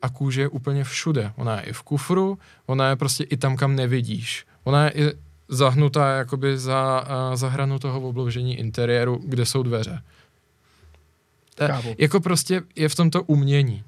[0.01, 1.33] a kůže je úplně všude.
[1.35, 4.45] Ona je i v kufru, ona je prostě i tam, kam nevidíš.
[4.63, 5.13] Ona je i
[5.47, 10.01] zahnutá jakoby za, za hranu toho obložení interiéru, kde jsou dveře.
[11.67, 11.95] Chápu.
[11.97, 13.83] Jako prostě je v tomto umění.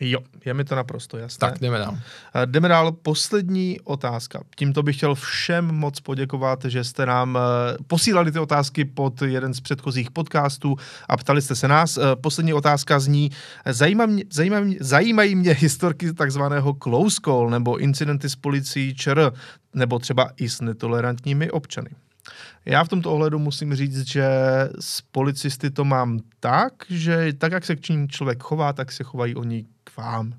[0.00, 1.50] Jo, je mi to naprosto jasné.
[1.50, 1.98] Tak jdeme dál.
[2.34, 2.92] Eh, Jdeme dál.
[2.92, 4.40] Poslední otázka.
[4.56, 9.54] Tímto bych chtěl všem moc poděkovat, že jste nám eh, posílali ty otázky pod jeden
[9.54, 10.76] z předchozích podcastů
[11.08, 11.96] a ptali jste se nás.
[11.96, 13.30] Eh, Poslední otázka zní,
[13.66, 19.32] zajímá mě, zajímá mě, zajímají mě historky takzvaného close call nebo incidenty s policií ČR
[19.74, 21.90] nebo třeba i s netolerantními občany.
[22.64, 24.28] Já v tomto ohledu musím říct, že
[24.80, 29.04] s policisty to mám tak, že tak, jak se k ním člověk chová, tak se
[29.04, 29.64] chovají oni
[29.98, 30.32] vám.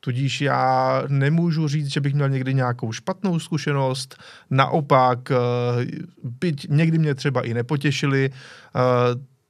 [0.00, 4.16] Tudíž já nemůžu říct, že bych měl někdy nějakou špatnou zkušenost.
[4.50, 5.36] Naopak, eh,
[6.22, 8.80] byť někdy mě třeba i nepotěšili, eh,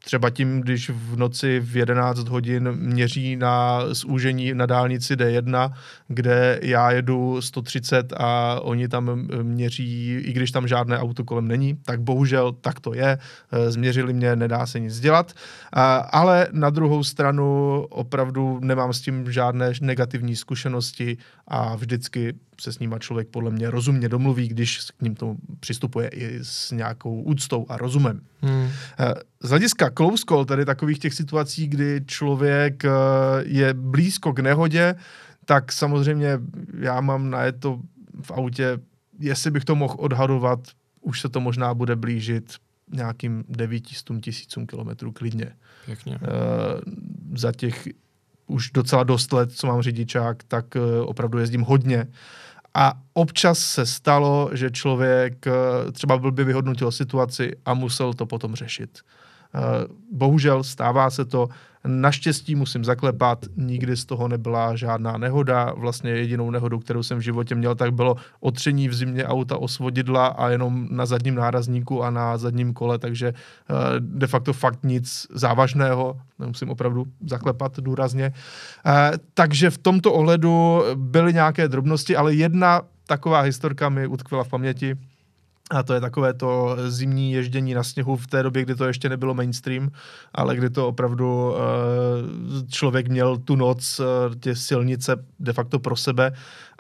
[0.07, 5.73] třeba tím, když v noci v 11 hodin měří na zúžení na dálnici D1,
[6.09, 11.75] kde já jedu 130 a oni tam měří, i když tam žádné auto kolem není,
[11.85, 13.19] tak bohužel tak to je.
[13.53, 15.33] Eh, Změřili mě, nedá se nic dělat.
[15.73, 21.17] A- Ale na druhou stranu opravdu nemám s tím žádné negativní zkušenosti
[21.49, 26.09] a vždycky se s nima člověk podle mě rozumně domluví, když k ním to přistupuje
[26.09, 28.21] i s nějakou úctou a rozumem.
[28.43, 28.69] Hmm.
[29.43, 32.91] Z hlediska close call, tedy takových těch situací, kdy člověk eh,
[33.43, 34.95] je blízko k nehodě,
[35.45, 36.39] tak samozřejmě
[36.81, 37.81] já mám na to
[38.23, 38.79] v autě,
[39.19, 40.61] jestli bych to mohl odhadovat,
[41.01, 42.55] už se to možná bude blížit
[42.93, 45.53] nějakým 900 tisícům kilometrů klidně.
[45.85, 46.19] Pěkně.
[46.23, 46.29] Eh,
[47.35, 47.89] za těch
[48.47, 52.07] už docela dost let, co mám řidičák, tak eh, opravdu jezdím hodně.
[52.75, 55.53] A občas se stalo, že člověk eh,
[55.93, 59.01] třeba blbě vyhodnotil situaci a musel to potom řešit.
[60.13, 61.49] Bohužel stává se to,
[61.87, 65.73] Naštěstí musím zaklepat, nikdy z toho nebyla žádná nehoda.
[65.77, 69.69] Vlastně jedinou nehodu, kterou jsem v životě měl, tak bylo otření v zimě auta o
[69.69, 74.85] svodidla a jenom na zadním nárazníku a na zadním kole, takže eh, de facto fakt
[74.85, 78.33] nic závažného, musím opravdu zaklepat důrazně.
[78.87, 84.49] Eh, takže v tomto ohledu byly nějaké drobnosti, ale jedna taková historka mi utkvěla v
[84.49, 84.97] paměti
[85.71, 89.09] a to je takové to zimní ježdění na sněhu v té době, kdy to ještě
[89.09, 89.91] nebylo mainstream,
[90.35, 91.57] ale kdy to opravdu uh,
[92.69, 96.33] člověk měl tu noc, uh, tě silnice de facto pro sebe.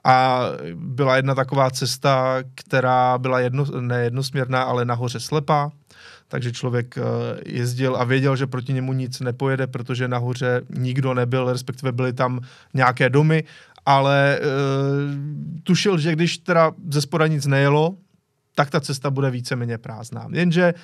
[0.05, 0.40] A
[0.75, 5.70] byla jedna taková cesta, která byla jedno, ne jednosměrná, ale nahoře slepá.
[6.29, 7.05] Takže člověk uh,
[7.46, 12.40] jezdil a věděl, že proti němu nic nepojede, protože nahoře nikdo nebyl, respektive byly tam
[12.75, 13.44] nějaké domy,
[13.87, 17.96] ale uh, tušil, že když teda ze spoda nic nejelo,
[18.59, 20.29] tak ta cesta bude víceméně prázdná.
[20.33, 20.75] Jenže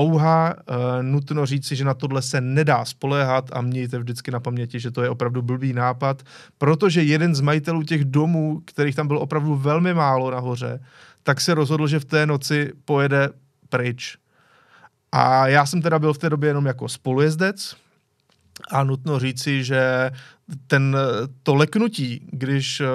[0.00, 4.80] ouha, e, nutno říci, že na tohle se nedá spoléhat a mějte vždycky na paměti,
[4.80, 6.22] že to je opravdu blbý nápad,
[6.58, 10.80] protože jeden z majitelů těch domů, kterých tam bylo opravdu velmi málo nahoře,
[11.22, 13.28] tak se rozhodl, že v té noci pojede
[13.68, 14.16] pryč.
[15.12, 17.76] A já jsem teda byl v té době jenom jako spolujezdec,
[18.72, 20.10] a nutno říci, že
[20.66, 20.96] ten,
[21.42, 22.86] to leknutí, když eh,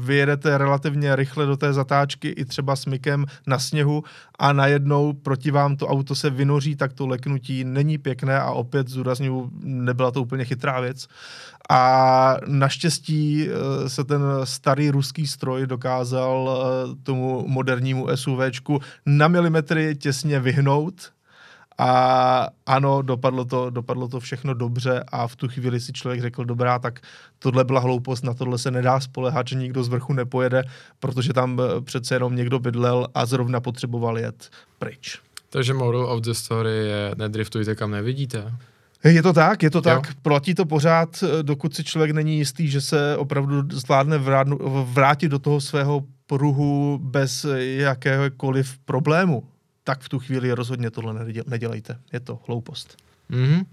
[0.00, 4.04] vyjedete relativně rychle do té zatáčky i třeba smykem na sněhu
[4.38, 8.88] a najednou proti vám to auto se vynoří, tak to leknutí není pěkné a opět
[8.88, 11.06] zúraznuju, nebyla to úplně chytrá věc.
[11.70, 19.96] A naštěstí eh, se ten starý ruský stroj dokázal eh, tomu modernímu SUVčku na milimetry
[19.96, 21.15] těsně vyhnout,
[21.78, 26.44] a ano, dopadlo to, dopadlo to všechno dobře a v tu chvíli si člověk řekl,
[26.44, 27.00] dobrá, tak
[27.38, 30.64] tohle byla hloupost, na tohle se nedá spolehat, že nikdo z vrchu nepojede,
[31.00, 35.18] protože tam eh, přece jenom někdo bydlel a zrovna potřeboval jet pryč.
[35.50, 38.52] Takže moral of the story je nedriftujte kam nevidíte.
[39.04, 40.06] Je to tak, je to tak.
[40.06, 40.12] Jo.
[40.22, 44.18] Platí to pořád, eh, dokud si člověk není jistý, že se opravdu zvládne
[44.84, 49.42] vrátit do toho svého pruhu bez jakéhokoliv problému
[49.86, 51.98] tak v tu chvíli rozhodně tohle nedělejte.
[52.12, 52.96] Je to hloupost.
[53.30, 53.64] Mm-hmm.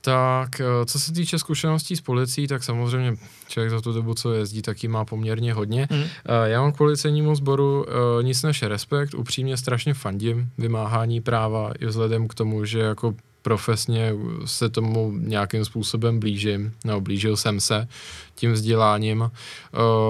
[0.00, 3.16] Tak, eh, co se týče zkušeností s policií, tak samozřejmě
[3.48, 5.88] člověk za tu dobu, co jezdí, taky má poměrně hodně.
[5.90, 6.02] Mm.
[6.44, 11.86] Já mám k policejnímu sboru eh, nic než respekt, upřímně strašně fandím vymáhání práva i
[11.86, 14.12] vzhledem k tomu, že jako profesně
[14.44, 17.88] se tomu nějakým způsobem blížím, nebo blížil jsem se
[18.34, 19.20] tím vzděláním.
[19.20, 19.28] Uh,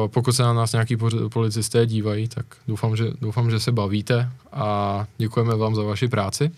[0.09, 0.97] pokud se na nás nějaký
[1.29, 6.51] policisté dívají, tak doufám že, doufám, že se bavíte a děkujeme vám za vaši práci.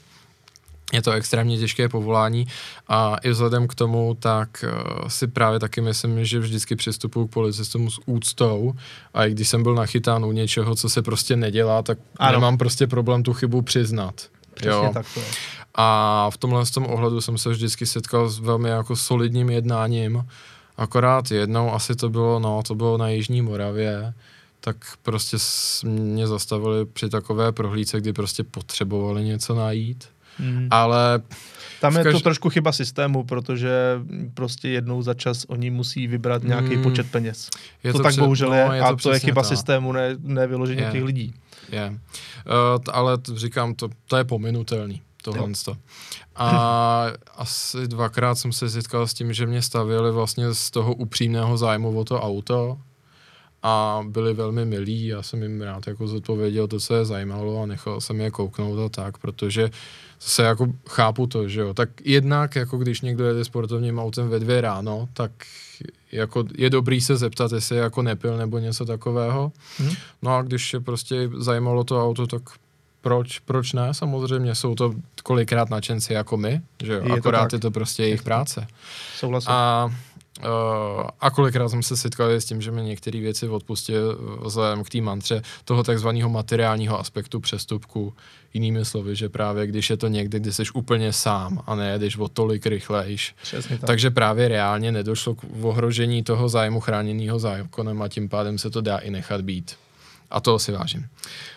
[0.92, 2.46] Je to extrémně těžké povolání
[2.88, 7.30] a i vzhledem k tomu, tak uh, si právě taky myslím, že vždycky přistupuji k
[7.30, 8.74] policistům s úctou
[9.14, 12.32] a i když jsem byl nachytán u něčeho, co se prostě nedělá, tak ano.
[12.32, 14.14] nemám prostě problém tu chybu přiznat.
[14.54, 14.90] Přesně jo.
[14.94, 15.26] tak to je.
[15.74, 20.26] A v tomhle tom ohledu jsem se vždycky setkal s velmi jako solidním jednáním.
[20.76, 24.14] Akorát jednou asi to bylo, no, to bylo na Jižní Moravě,
[24.60, 25.36] tak prostě
[25.82, 30.08] mě zastavili při takové prohlídce, kdy prostě potřebovali něco najít.
[30.38, 30.68] Mm.
[30.70, 31.20] Ale
[31.80, 32.12] tam je kaž...
[32.12, 34.00] to trošku chyba systému, protože
[34.34, 36.82] prostě jednou za čas oni musí vybrat nějaký mm.
[36.82, 37.50] počet peněz.
[37.84, 39.48] Je to, to tak bohužel no, je, je to a to je chyba ta.
[39.48, 40.90] systému, ne, ne vyloženě je.
[40.92, 41.34] těch lidí.
[41.72, 41.88] Je.
[41.90, 41.96] Uh,
[42.92, 45.52] ale t- říkám, to, to je pominutelný tohle.
[45.68, 45.74] Jo.
[46.36, 47.06] A
[47.36, 51.98] asi dvakrát jsem se setkal s tím, že mě stavili vlastně z toho upřímného zájmu
[51.98, 52.78] o to auto
[53.62, 57.66] a byli velmi milí, já jsem jim rád jako zodpověděl to, co je zajímalo a
[57.66, 59.70] nechal jsem je kouknout a tak, protože
[60.18, 64.38] se jako chápu to, že jo, tak jednak jako když někdo jede sportovním autem ve
[64.38, 65.30] dvě ráno, tak
[66.12, 69.52] jako je dobrý se zeptat, jestli jako nepil nebo něco takového.
[69.78, 69.90] Hmm.
[70.22, 72.42] No a když je prostě zajímalo to auto, tak
[73.02, 73.94] proč, proč ne?
[73.94, 77.00] Samozřejmě jsou to kolikrát nadšenci jako my, že jo?
[77.04, 78.66] Je akorát to je to prostě jejich práce.
[79.16, 79.52] Souhlasím.
[79.52, 79.90] A
[80.38, 84.88] Uh, a kolikrát jsem se setkal s tím, že mi některé věci odpustil vzhledem k
[84.88, 88.14] té mantře toho takzvaného materiálního aspektu přestupku.
[88.54, 92.28] Jinými slovy, že právě když je to někde, kde jsi úplně sám a nejedeš o
[92.28, 93.34] tolik rychlejš.
[93.68, 93.80] tak.
[93.86, 98.80] Takže právě reálně nedošlo k ohrožení toho zájmu chráněného zákonem a tím pádem se to
[98.80, 99.76] dá i nechat být.
[100.32, 101.06] A toho si vážím.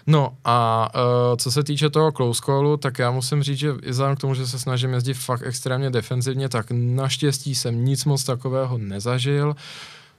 [0.08, 3.94] No a uh, co se týče toho close callu, tak já musím říct, že i
[4.16, 8.78] k tomu, že se snažím jezdit fakt extrémně defenzivně, tak naštěstí jsem nic moc takového
[8.78, 9.56] nezažil.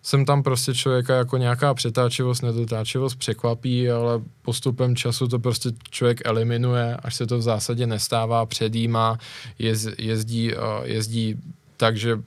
[0.02, 6.20] Jsem tam prostě člověka jako nějaká přetáčivost, nedotáčivost překvapí, ale postupem času to prostě člověk
[6.24, 9.18] eliminuje, až se to v zásadě nestává, předjímá,
[9.58, 11.36] jez, jezdí, uh, jezdí
[11.76, 12.18] tak, že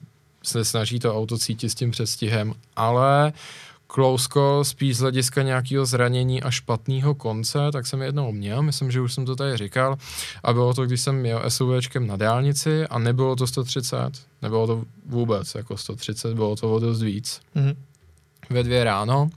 [0.42, 5.86] se snaží to auto cítit s tím předstihem, ale uh, Klousko spíš z hlediska nějakého
[5.86, 9.96] zranění a špatného konce, tak jsem jednou měl, myslím, že už jsem to tady říkal,
[10.42, 14.10] a bylo to, když jsem měl SUVčkem na dálnici a nebylo to 130,
[14.42, 17.40] nebylo to vůbec jako 130, bylo to o dost víc.
[17.56, 17.76] Mm-hmm.
[18.50, 19.30] Ve dvě ráno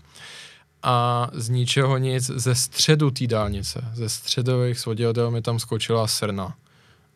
[0.83, 6.55] a z ničeho nic ze středu té dálnice, ze středových svodidel mi tam skočila srna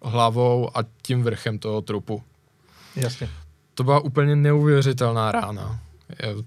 [0.02, 2.24] hlavou a tím vrchem toho trupu.
[2.96, 3.30] Jasně.
[3.74, 5.80] To byla úplně neuvěřitelná rána.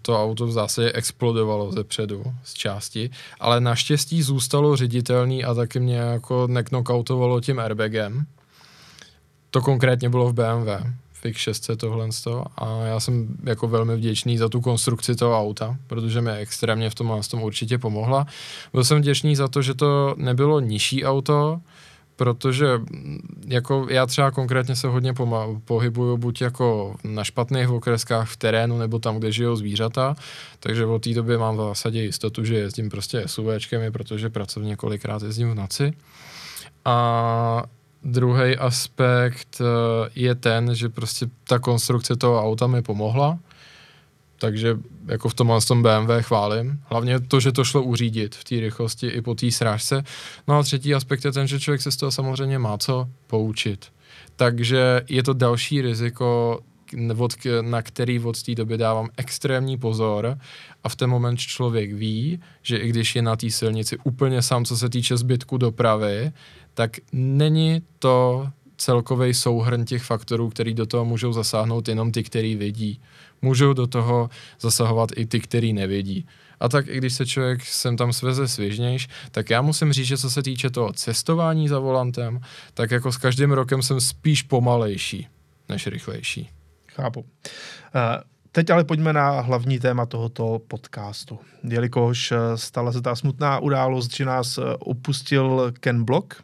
[0.02, 5.80] To auto v zásadě explodovalo ze předu, z části, ale naštěstí zůstalo ředitelný a taky
[5.80, 8.26] mě jako neknokautovalo tím airbagem.
[9.50, 10.68] To konkrétně bylo v BMW,
[11.12, 12.08] Fix 600 tohle
[12.56, 16.94] a já jsem jako velmi vděčný za tu konstrukci toho auta, protože mi extrémně v
[16.94, 18.26] tom, v tom určitě pomohla.
[18.72, 21.60] Byl jsem vděčný za to, že to nebylo nižší auto,
[22.20, 28.28] protože mm, jako já třeba konkrétně se hodně poma- pohybuju buď jako na špatných okreskách
[28.28, 30.16] v terénu, nebo tam, kde žijou zvířata,
[30.60, 35.22] takže od té doby mám v zásadě jistotu, že jezdím prostě SUVčkami, protože pracovně kolikrát
[35.22, 35.92] jezdím v noci.
[36.84, 37.62] A
[38.04, 39.64] druhý aspekt eh,
[40.14, 43.38] je ten, že prostě ta konstrukce toho auta mi pomohla,
[44.38, 46.80] takže jako v tomhle tom BMW chválím.
[46.84, 50.04] Hlavně to, že to šlo uřídit v té rychlosti i po té srážce.
[50.48, 53.86] No a třetí aspekt je ten, že člověk se z toho samozřejmě má co poučit.
[54.36, 56.60] Takže je to další riziko,
[57.60, 60.38] na který od té doby dávám extrémní pozor
[60.84, 64.64] a v ten moment člověk ví, že i když je na té silnici úplně sám,
[64.64, 66.32] co se týče zbytku dopravy,
[66.74, 72.56] tak není to celkový souhrn těch faktorů, který do toho můžou zasáhnout jenom ty, který
[72.56, 73.00] vidí
[73.42, 76.26] můžou do toho zasahovat i ty, který nevědí.
[76.60, 80.18] A tak i když se člověk sem tam sveze svěžnějš, tak já musím říct, že
[80.18, 82.40] co se týče toho cestování za volantem,
[82.74, 85.28] tak jako s každým rokem jsem spíš pomalejší
[85.68, 86.50] než rychlejší.
[86.94, 87.20] Chápu.
[87.20, 87.26] Uh,
[88.52, 91.38] teď ale pojďme na hlavní téma tohoto podcastu.
[91.68, 96.34] Jelikož eh, stala se ta smutná událost, že nás eh, opustil Ken Block,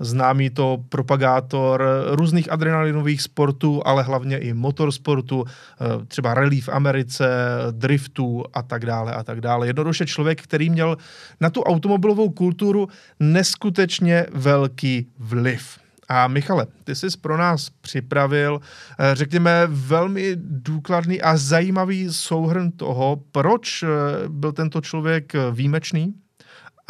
[0.00, 7.26] známý to propagátor různých adrenalinových sportů, ale hlavně i motorsportu, eh, třeba rally v Americe,
[7.70, 9.66] driftů a tak dále a tak dále.
[9.66, 10.96] Jednoduše člověk, který měl
[11.40, 12.88] na tu automobilovou kulturu
[13.20, 15.78] neskutečně velký vliv.
[16.08, 18.60] A Michale, ty jsi pro nás připravil,
[18.98, 23.88] eh, řekněme, velmi důkladný a zajímavý souhrn toho, proč eh,
[24.28, 26.14] byl tento člověk výjimečný,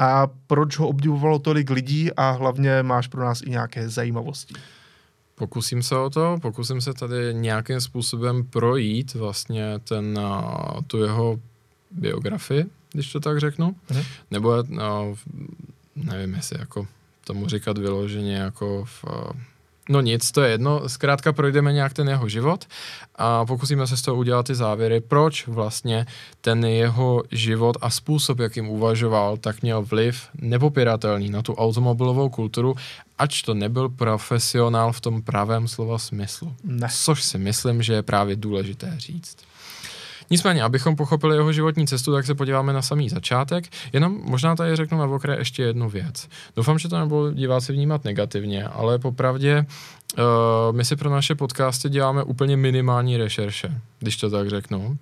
[0.02, 4.54] a proč ho obdivovalo tolik lidí a hlavně máš pro nás i nějaké zajímavosti.
[5.34, 10.20] Pokusím se o to, pokusím se tady nějakým způsobem projít vlastně ten,
[10.86, 11.40] tu jeho
[11.90, 13.76] biografii, když to tak řeknu.
[13.90, 14.02] Mhm.
[14.30, 15.14] Nebo no,
[15.96, 16.86] nevím, jestli jako
[17.24, 19.04] tomu říkat vyloženě jako v,
[19.88, 20.88] No nic, to je jedno.
[20.88, 22.64] Zkrátka projdeme nějak ten jeho život
[23.14, 26.06] a pokusíme se z toho udělat ty závěry, proč vlastně
[26.40, 32.74] ten jeho život a způsob, jakým uvažoval, tak měl vliv nepopiratelný na tu automobilovou kulturu,
[33.18, 36.54] ač to nebyl profesionál v tom pravém slova smyslu.
[36.64, 36.88] Ne.
[36.92, 39.36] Což si myslím, že je právě důležité říct.
[40.30, 43.64] Nicméně, abychom pochopili jeho životní cestu, tak se podíváme na samý začátek.
[43.92, 46.28] Jenom možná tady řeknu na okraj ještě jednu věc.
[46.56, 49.66] Doufám, že to nebudou diváci vnímat negativně, ale popravdě
[50.18, 50.24] uh,
[50.76, 54.96] my si pro naše podcasty děláme úplně minimální rešerše, když to tak řeknu.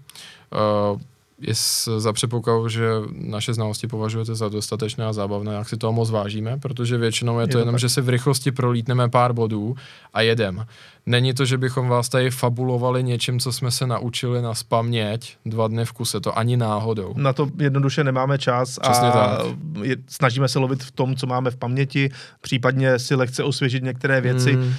[0.94, 1.00] Uh,
[1.40, 1.54] je
[1.96, 6.58] za předpokladu, že naše znalosti považujete za dostatečné a zábavné, jak si toho moc vážíme,
[6.58, 7.80] protože většinou je to je jenom, tak.
[7.80, 9.76] že si v rychlosti prolítneme pár bodů
[10.14, 10.66] a jedem.
[11.06, 15.68] Není to, že bychom vás tady fabulovali něčím, co jsme se naučili na spaměť dva
[15.68, 17.14] dny v kuse, to ani náhodou.
[17.16, 19.46] Na to jednoduše nemáme čas Přesně a tak.
[19.82, 22.10] Je, snažíme se lovit v tom, co máme v paměti,
[22.40, 24.52] případně si lehce osvěžit některé věci.
[24.52, 24.62] Hmm.
[24.62, 24.72] Uh,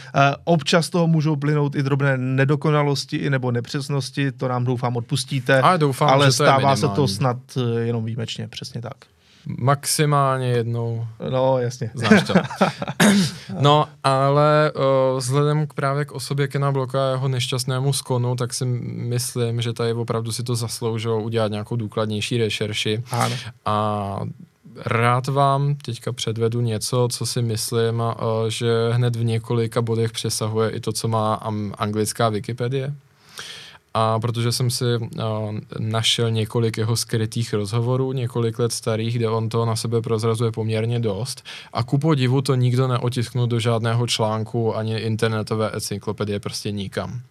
[0.43, 6.09] občas toho můžou plynout i drobné nedokonalosti nebo nepřesnosti, to nám doufám odpustíte, ale, doufám,
[6.09, 8.95] ale že to stává se to snad eh, jenom výjimečně, přesně tak.
[9.45, 11.07] Maximálně jednou.
[11.29, 11.91] No, jasně.
[11.95, 12.33] Znáš to.
[13.61, 18.53] no, ale uh, vzhledem k právě k osobě Kena Bloka a jeho nešťastnému skonu, tak
[18.53, 23.03] si myslím, že tady opravdu si to zasloužilo udělat nějakou důkladnější rešerši.
[23.11, 23.35] Ano.
[23.65, 24.19] A
[24.85, 28.13] rád vám teďka předvedu něco, co si myslím, uh,
[28.47, 31.33] že hned v několika bodech přesahuje i to, co má
[31.77, 32.93] anglická Wikipedie.
[33.93, 35.09] A protože jsem si uh,
[35.79, 40.99] našel několik jeho skrytých rozhovorů, několik let starých, kde on to na sebe prozrazuje poměrně
[40.99, 41.43] dost.
[41.73, 47.21] A ku podivu to nikdo neotisknul do žádného článku ani internetové encyklopedie, prostě nikam.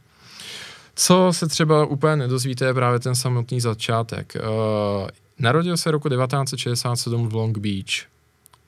[0.94, 4.36] Co se třeba úplně nedozvíte, je právě ten samotný začátek.
[4.36, 8.09] Uh, narodil se roku 1967 v Long Beach,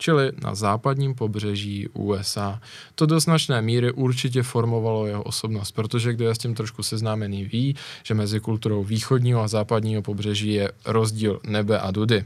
[0.03, 2.61] čili na západním pobřeží USA.
[2.95, 7.45] To do značné míry určitě formovalo jeho osobnost, protože kdo je s tím trošku seznámený
[7.45, 12.25] ví, že mezi kulturou východního a západního pobřeží je rozdíl nebe a dudy.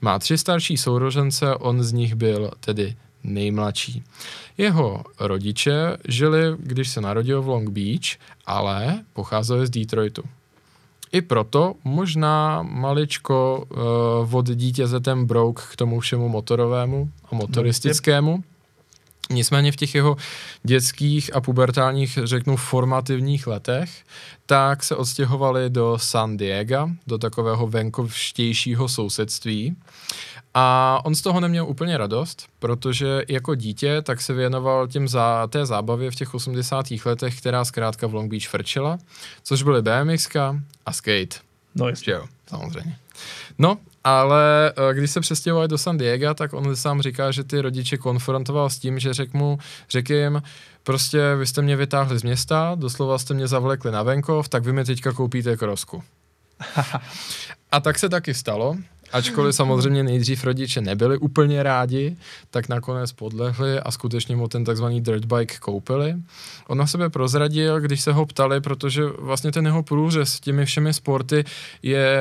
[0.00, 4.04] Má tři starší sourozence, on z nich byl tedy nejmladší.
[4.58, 10.22] Jeho rodiče žili, když se narodil v Long Beach, ale pocházeli z Detroitu.
[11.14, 18.44] I proto možná maličko uh, od dítězetem brouk k tomu všemu motorovému a motoristickému.
[19.30, 20.16] Nicméně v těch jeho
[20.62, 23.90] dětských a pubertálních, řeknu, formativních letech,
[24.46, 29.76] tak se odstěhovali do San Diego, do takového venkovštějšího sousedství.
[30.54, 35.46] A on z toho neměl úplně radost, protože jako dítě tak se věnoval těm za,
[35.46, 36.86] té zábavě v těch 80.
[37.04, 38.98] letech, která zkrátka v Long Beach frčela,
[39.42, 40.28] což byly BMX
[40.86, 41.36] a skate.
[41.74, 42.12] No jasně.
[42.12, 42.96] jo, samozřejmě.
[43.58, 47.60] No, ale eh, když se přestěhovali do San Diego, tak on sám říká, že ty
[47.60, 49.58] rodiče konfrontoval s tím, že řekl mu,
[49.90, 50.42] řekl jim,
[50.82, 54.72] prostě vy jste mě vytáhli z města, doslova jste mě zavlekli na venkov, tak vy
[54.72, 56.02] mi teďka koupíte krosku.
[57.72, 58.76] A tak se taky stalo.
[59.14, 62.16] Ačkoliv samozřejmě nejdřív rodiče nebyli úplně rádi,
[62.50, 66.14] tak nakonec podlehli a skutečně mu ten takzvaný dirt bike koupili.
[66.66, 70.64] On na sebe prozradil, když se ho ptali, protože vlastně ten jeho průřez s těmi
[70.64, 71.44] všemi sporty
[71.82, 72.18] je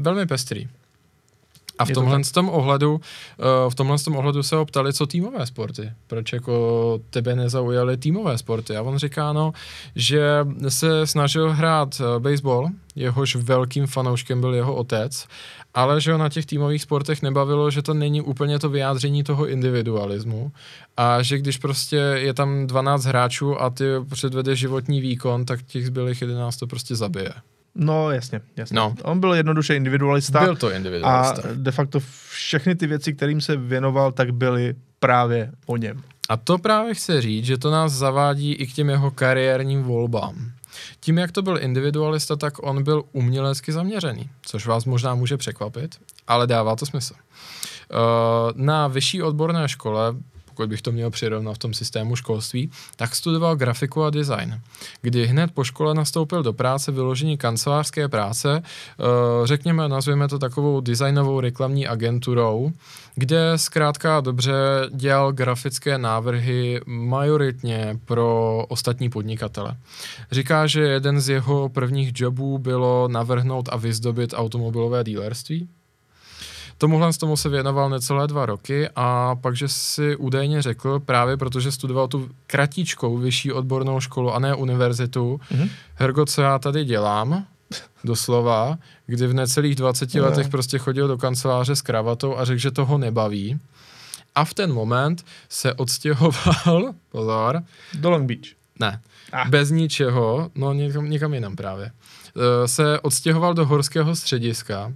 [0.00, 0.68] velmi pestrý.
[1.78, 3.00] A v tomhle tom ohledu, uh,
[3.70, 5.92] v tomhle tom ohledu se ho ptali, co týmové sporty.
[6.06, 8.76] Proč jako tebe nezaujaly týmové sporty?
[8.76, 9.52] A on říká, no,
[9.96, 15.26] že se snažil hrát uh, baseball, jehož velkým fanouškem byl jeho otec,
[15.74, 19.48] ale že ho na těch týmových sportech nebavilo, že to není úplně to vyjádření toho
[19.48, 20.52] individualismu
[20.96, 25.86] a že když prostě je tam 12 hráčů a ty předvede životní výkon, tak těch
[25.86, 27.30] zbylých 11 to prostě zabije.
[27.74, 28.76] No, jasně, jasně.
[28.76, 28.94] No.
[29.02, 30.40] On byl jednoduše individualista.
[30.40, 31.42] Byl to individualista.
[31.42, 36.02] A de facto všechny ty věci, kterým se věnoval, tak byly právě o něm.
[36.28, 40.52] A to právě chce říct, že to nás zavádí i k těm jeho kariérním volbám.
[41.00, 45.96] Tím, jak to byl individualista, tak on byl umělecky zaměřený, což vás možná může překvapit,
[46.26, 47.14] ale dává to smysl.
[47.14, 47.96] Eh,
[48.54, 50.14] na vyšší odborné škole
[50.54, 54.60] pokud bych to měl přirovnat v tom systému školství, tak studoval grafiku a design,
[55.02, 59.04] kdy hned po škole nastoupil do práce vyložení kancelářské práce, eh,
[59.44, 62.72] řekněme, nazveme to takovou designovou reklamní agenturou,
[63.14, 64.54] kde zkrátka dobře
[64.90, 69.76] dělal grafické návrhy majoritně pro ostatní podnikatele.
[70.32, 75.68] Říká, že jeden z jeho prvních jobů bylo navrhnout a vyzdobit automobilové dílerství,
[76.78, 81.36] Tomuhle z tomu se věnoval necelé dva roky a pak, že si údajně řekl, právě
[81.36, 85.70] protože studoval tu kratičkou vyšší odbornou školu a ne univerzitu, mm-hmm.
[85.94, 87.46] Hergo, co já tady dělám,
[88.04, 90.22] doslova, kdy v necelých 20 no.
[90.22, 93.60] letech prostě chodil do kanceláře s kravatou a řekl, že toho nebaví.
[94.34, 97.62] A v ten moment se odstěhoval, pozor.
[97.94, 98.54] Do Long Beach.
[98.80, 99.00] Ne,
[99.32, 99.48] ah.
[99.48, 101.90] bez ničeho, no někam, někam jinam právě.
[102.34, 104.92] Uh, se odstěhoval do horského střediska,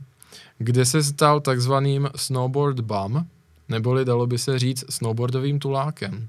[0.59, 3.27] kde se stal takzvaným snowboard bum,
[3.69, 6.29] neboli dalo by se říct snowboardovým tulákem.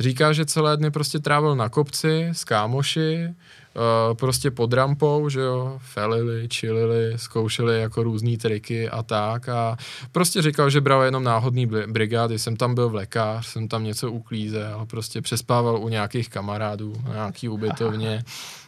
[0.00, 5.40] Říká, že celé dny prostě trávil na kopci s kámoši, uh, prostě pod rampou, že
[5.40, 9.76] jo, felili, chillili, zkoušeli jako různé triky a tak a
[10.12, 14.12] prostě říkal, že bral jenom náhodný brigády, jsem tam byl v lékař, jsem tam něco
[14.12, 18.24] uklízel, prostě přespával u nějakých kamarádů, nějaký ubytovně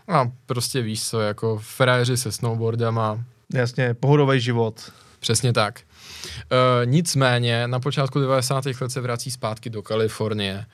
[0.08, 3.24] a prostě víš co, jako frajeři se snowboardama,
[3.54, 4.92] Jasně, pohodový život.
[5.20, 5.80] Přesně tak.
[5.84, 8.64] Uh, nicméně na počátku 90.
[8.80, 10.66] let se vrací zpátky do Kalifornie.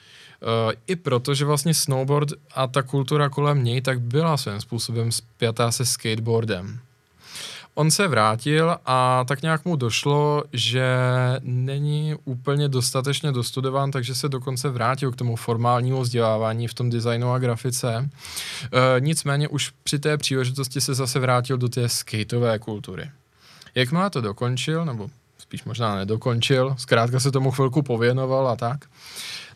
[0.67, 5.13] Uh, I proto, že vlastně snowboard a ta kultura kolem něj tak byla svým způsobem
[5.13, 6.81] spjatá se skateboardem.
[7.75, 10.87] On se vrátil a tak nějak mu došlo, že
[11.43, 17.33] není úplně dostatečně dostudován, takže se dokonce vrátil k tomu formálnímu vzdělávání v tom designu
[17.33, 17.95] a grafice.
[17.97, 23.11] E, nicméně už při té příležitosti se zase vrátil do té skateové kultury.
[23.75, 28.85] Jakmile to dokončil, nebo spíš možná nedokončil, zkrátka se tomu chvilku pověnoval a tak,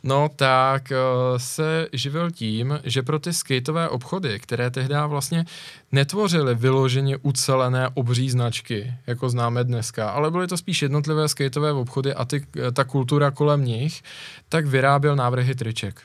[0.02, 5.44] No tak uh, se živil tím, že pro ty skateové obchody, které tehdy vlastně
[5.92, 12.14] netvořily vyloženě ucelené obří značky, jako známe dneska, ale byly to spíš jednotlivé skateové obchody
[12.14, 14.02] a ty, ta kultura kolem nich,
[14.48, 16.00] tak vyráběl návrhy triček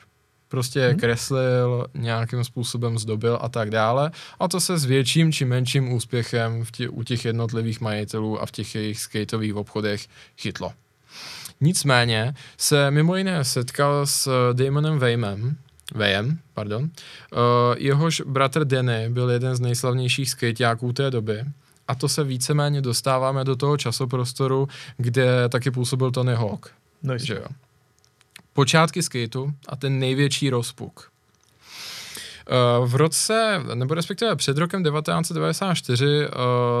[0.52, 0.98] prostě hmm.
[0.98, 4.10] kreslil, nějakým způsobem zdobil a tak dále.
[4.40, 8.46] A to se s větším či menším úspěchem v tě, u těch jednotlivých majitelů a
[8.46, 10.72] v těch jejich skateových obchodech chytlo.
[11.62, 15.56] Nicméně se mimo jiné setkal s Damonem Vejmem,
[15.94, 16.82] Vejem, pardon.
[16.82, 16.88] Uh,
[17.78, 21.44] jehož bratr Danny byl jeden z nejslavnějších skateáků té doby.
[21.88, 26.70] A to se víceméně dostáváme do toho časoprostoru, kde taky působil Tony Hawk.
[27.02, 27.46] No že jo.
[28.52, 31.11] Počátky skateu a ten největší rozpuk.
[32.50, 36.32] Uh, v roce, nebo respektive před rokem 1994 uh,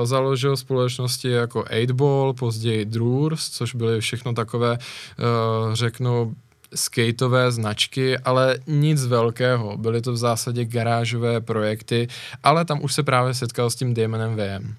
[0.04, 6.34] založil společnosti jako 8Ball, později Drurs, což byly všechno takové, uh, řeknu,
[6.74, 9.76] skateové značky, ale nic velkého.
[9.76, 12.08] Byly to v zásadě garážové projekty,
[12.42, 14.74] ale tam už se právě setkal s tím Damonem VM.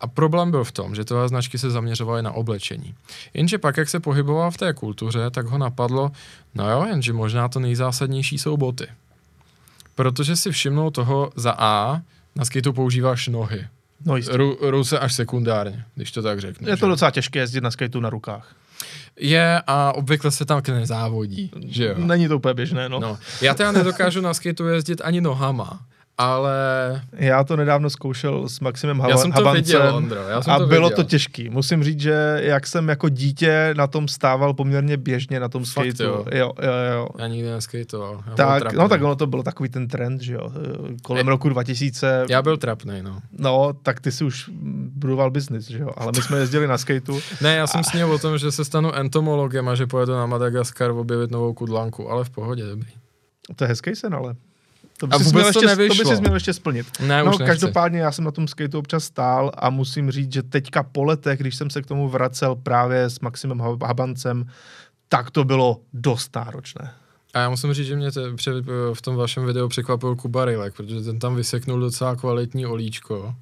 [0.00, 2.94] A problém byl v tom, že tohle značky se zaměřovaly na oblečení.
[3.34, 6.12] Jenže pak, jak se pohyboval v té kultuře, tak ho napadlo,
[6.54, 8.86] no jo, jenže možná to nejzásadnější jsou boty.
[9.98, 12.00] Protože si všimnul toho za A,
[12.36, 13.66] na skateu používáš nohy.
[14.04, 14.36] No jistě.
[14.36, 16.68] Ru, ruce až sekundárně, když to tak řeknu.
[16.68, 16.90] Je to že?
[16.90, 18.54] docela těžké jezdit na skateu na rukách.
[19.20, 21.94] Je a obvykle se tam nezávodí, že jo?
[21.98, 23.00] Není to úplně běžné, no.
[23.00, 25.80] No, já teda nedokážu na skateu jezdit ani nohama,
[26.18, 26.52] ale
[27.12, 30.52] Já to nedávno zkoušel s Maximem Hava- já jsem to Habancem viděl, Ondro, já jsem
[30.52, 30.96] a to bylo viděl.
[30.96, 31.50] to těžký.
[31.50, 35.84] Musím říct, že jak jsem jako dítě na tom stával poměrně běžně na tom Fakt,
[35.86, 36.04] skateu.
[36.04, 36.24] jo.
[36.32, 37.08] Jo, jo, jo.
[37.18, 38.20] Já nikdy neskejtoval.
[38.26, 40.52] Já byl Tak, no tak ono to bylo takový ten trend, že jo.
[41.02, 41.30] Kolem Ne.
[41.30, 43.18] roku 2000, Já byl trapnej, no.
[43.38, 44.50] no, tak ty si už
[44.94, 45.90] budoval biznis, že jo.
[45.96, 47.20] Ale my jsme jezdili na skateu.
[47.40, 50.90] Ne, já jsem snil o tom, že se stanu entomologem a že pojedu na Madagaskar
[50.90, 52.88] objevit novou kudlanku, ale v pohodě, dobrý.
[53.56, 54.34] To je hezký sen, ale.
[55.00, 56.14] To by, A si vůbec měl to ještě, to by nevyšlo.
[56.14, 56.86] si měl ještě splnit.
[57.00, 60.42] Ne, no, už každopádně já jsem na tom skateu občas stál a musím říct, že
[60.42, 64.46] teďka po letech, když jsem se k tomu vracel právě s Maximem Hab- Habancem,
[65.08, 66.90] tak to bylo dost náročné.
[67.34, 68.20] A já musím říct, že mě te,
[68.94, 73.34] v tom vašem videu překvapil Kuba Rilek, protože ten tam vyseknul docela kvalitní olíčko.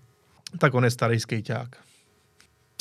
[0.58, 1.76] Tak on je starý skejťák.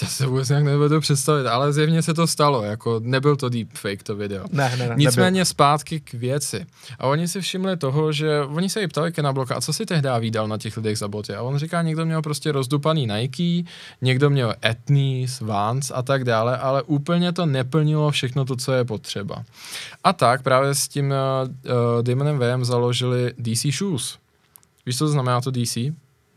[0.02, 4.04] Já se vůbec nějak nebudu představit, ale zjevně se to stalo, jako nebyl to deepfake
[4.04, 4.46] to video.
[4.52, 4.96] Ne, ne, ne.
[4.98, 5.46] Nicméně nebyl.
[5.46, 6.66] zpátky k věci.
[7.00, 9.86] A oni si všimli toho, že oni se jí ptali Kena Bloka, a co si
[9.86, 11.36] tehdy výdal na těch lidech za boty?
[11.36, 13.70] A on říká, někdo měl prostě rozdupaný Nike,
[14.02, 18.86] někdo měl Etnies, Vans a tak dále, ale úplně to neplnilo všechno to, co je
[18.86, 19.44] potřeba.
[20.04, 24.18] A tak právě s tím uh, uh, Damonem VM založili DC Shoes.
[24.86, 25.78] Víš, co to znamená to DC?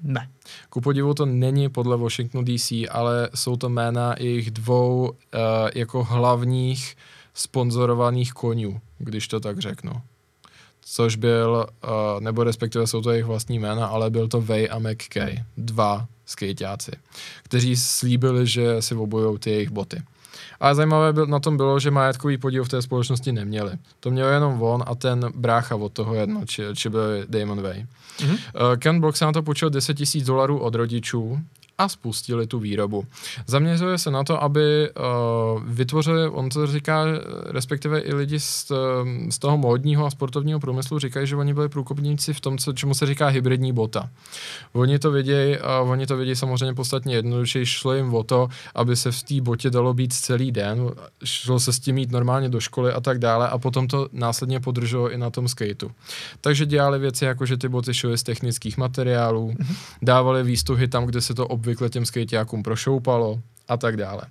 [0.02, 0.28] Ne.
[0.70, 5.10] Ku podivu to není podle Washingtonu DC, ale jsou to jména jejich dvou uh,
[5.74, 6.96] jako hlavních
[7.34, 9.92] sponzorovaných konňů, když to tak řeknu.
[10.80, 14.78] Což byl, uh, nebo respektive jsou to jejich vlastní jména, ale byl to Way a
[14.78, 16.92] McKay, dva skejťáci,
[17.42, 20.02] kteří slíbili, že si obujou ty jejich boty.
[20.60, 23.72] Ale zajímavé byl, na tom bylo, že majetkový podíl v té společnosti neměli.
[24.00, 27.86] To měl jenom on a ten brácha od toho jedno, či, či byl Damon Way.
[28.24, 28.32] Mhm.
[28.32, 28.38] Uh,
[28.78, 31.40] Ken Block se na to půjčil 10 000 dolarů od rodičů
[31.78, 33.04] a spustili tu výrobu.
[33.46, 37.04] Zaměřuje se na to, aby uh, vytvořili, on to říká,
[37.44, 41.68] respektive i lidi z, um, z toho módního a sportovního průmyslu říkají, že oni byli
[41.68, 44.10] průkopníci v tom, co, čemu se říká hybridní bota.
[44.72, 48.96] Oni to vidějí, uh, oni to vidějí samozřejmě podstatně jednoduše, šlo jim o to, aby
[48.96, 50.90] se v té botě dalo být celý den,
[51.24, 54.60] šlo se s tím jít normálně do školy a tak dále a potom to následně
[54.60, 55.90] podrželo i na tom skateu.
[56.40, 59.54] Takže dělali věci jako, že ty boty šly z technických materiálů,
[60.02, 64.22] dávali výstuhy tam, kde se to obvykle těm skejťákům prošoupalo a tak dále.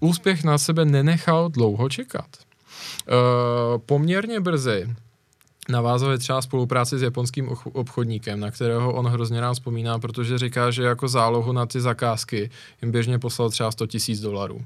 [0.00, 2.26] Úspěch na sebe nenechal dlouho čekat.
[3.06, 4.94] Uh, poměrně brzy
[5.68, 10.82] navázali třeba spolupráci s japonským obchodníkem, na kterého on hrozně rád vzpomíná, protože říká, že
[10.82, 12.50] jako zálohu na ty zakázky
[12.82, 14.60] jim běžně poslal třeba 100 tisíc dolarů.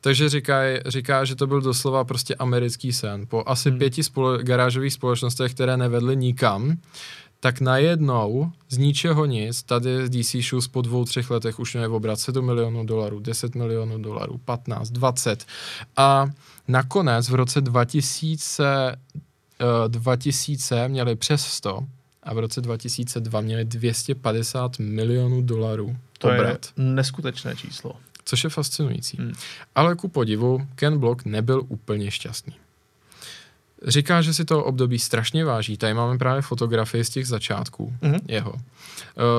[0.00, 3.26] Takže říká, říká, že to byl doslova prostě americký sen.
[3.26, 3.78] Po asi hmm.
[3.78, 6.76] pěti spole- garážových společnostech, které nevedly nikam,
[7.40, 11.88] tak najednou z ničeho nic, tady z DC Shoes po dvou, třech letech už měli
[11.88, 15.44] obrat 7 milionů dolarů, 10 milionů dolarů, 15, 20.
[15.96, 16.26] A
[16.68, 18.96] nakonec v roce 2000,
[19.60, 21.86] uh, 2000 měli přes 100
[22.22, 26.66] a v roce 2002 měli 250 milionů dolarů To obrat.
[26.76, 27.92] je neskutečné číslo.
[28.24, 29.16] Což je fascinující.
[29.16, 29.32] Hmm.
[29.74, 32.54] Ale ku podivu, Ken Block nebyl úplně šťastný.
[33.86, 35.76] Říká, že si to období strašně váží.
[35.76, 38.18] Tady máme právě fotografie z těch začátků Mhm.
[38.28, 38.50] jeho.
[38.52, 38.58] Uh,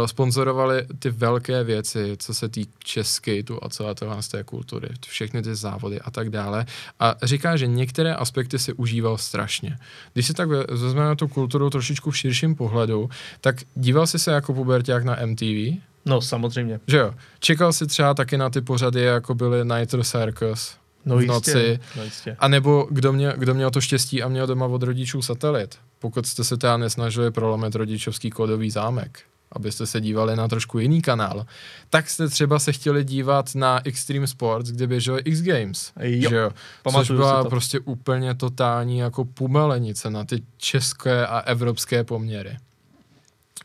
[0.05, 3.95] sponzorovali ty velké věci, co se týče skateu a celé
[4.31, 6.65] té kultury, všechny ty závody a tak dále.
[6.99, 9.77] A říká, že některé aspekty si užíval strašně.
[10.13, 13.09] Když si tak ve- vezmeme tu kulturu trošičku v širším pohledu,
[13.41, 16.79] tak díval si se jako puberták na MTV, No samozřejmě.
[16.87, 17.13] že jo?
[17.39, 20.75] Čekal si třeba taky na ty pořady, jako byly Nitro Circus
[21.05, 21.79] No v noci.
[21.95, 22.35] No jistě.
[22.39, 25.75] A nebo kdo, mě, kdo měl to štěstí a měl doma od rodičů satelit.
[25.99, 29.19] Pokud jste se teda nesnažili prolomit rodičovský kódový zámek,
[29.51, 31.45] abyste se dívali na trošku jiný kanál,
[31.89, 35.91] tak jste třeba se chtěli dívat na Extreme Sports, kde běžely X Games.
[36.01, 36.51] Jo, že jo?
[36.91, 37.49] Což byla to.
[37.49, 42.57] prostě úplně totální jako pumelenice na ty české a evropské poměry.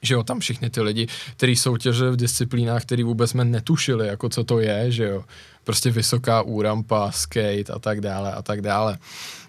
[0.02, 1.06] že jo, tam všichni ty lidi,
[1.36, 5.24] kteří soutěžili v disciplínách, který vůbec jsme netušili, jako co to je, že jo,
[5.64, 8.98] prostě vysoká úrampa, skate a tak dále a tak dále.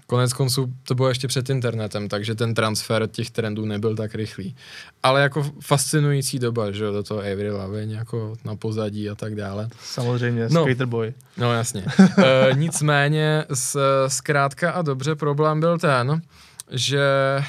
[0.07, 4.55] Konec konců to bylo ještě před internetem, takže ten transfer těch trendů nebyl tak rychlý.
[5.03, 9.35] Ale jako fascinující doba, že jo, do toho Avery Lavigne jako na pozadí a tak
[9.35, 9.67] dále.
[9.83, 10.63] Samozřejmě, No.
[10.63, 11.13] skater boy.
[11.37, 11.85] No jasně.
[12.17, 16.21] e, nicméně z, zkrátka a dobře problém byl ten,
[16.71, 17.01] že
[17.39, 17.43] e,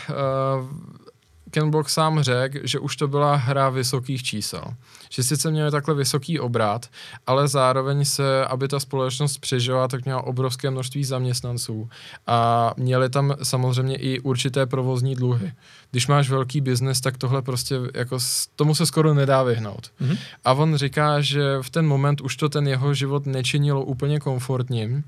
[1.57, 4.65] Ken Block sám řekl, že už to byla hra vysokých čísel.
[5.11, 6.87] Že sice měli takhle vysoký obrat,
[7.27, 11.89] ale zároveň se, aby ta společnost přežila, tak měla obrovské množství zaměstnanců
[12.27, 15.53] a měli tam samozřejmě i určité provozní dluhy.
[15.91, 18.19] Když máš velký biznes, tak tohle prostě jako
[18.57, 19.91] tomu se skoro nedá vyhnout.
[20.01, 20.17] Mhm.
[20.45, 25.05] A on říká, že v ten moment už to ten jeho život nečinilo úplně komfortním.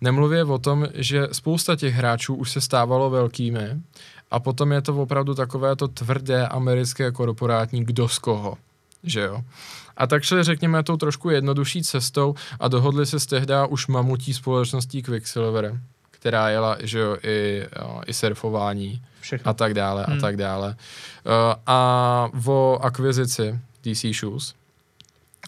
[0.00, 3.80] Nemluvě o tom, že spousta těch hráčů už se stávalo velkými
[4.34, 8.58] a potom je to opravdu takové to tvrdé americké korporátní kdo z koho,
[9.04, 9.42] že jo.
[9.96, 14.34] A tak šli, řekněme, tou trošku jednodušší cestou a dohodli se z tehda už mamutí
[14.34, 15.80] společností Quicksilver,
[16.10, 19.50] která jela, že jo, i, jo, i surfování Všechno.
[19.50, 20.20] a tak dále a Hmm.
[20.20, 20.68] tak dále.
[20.68, 21.32] Uh,
[21.66, 24.54] a o akvizici DC Shoes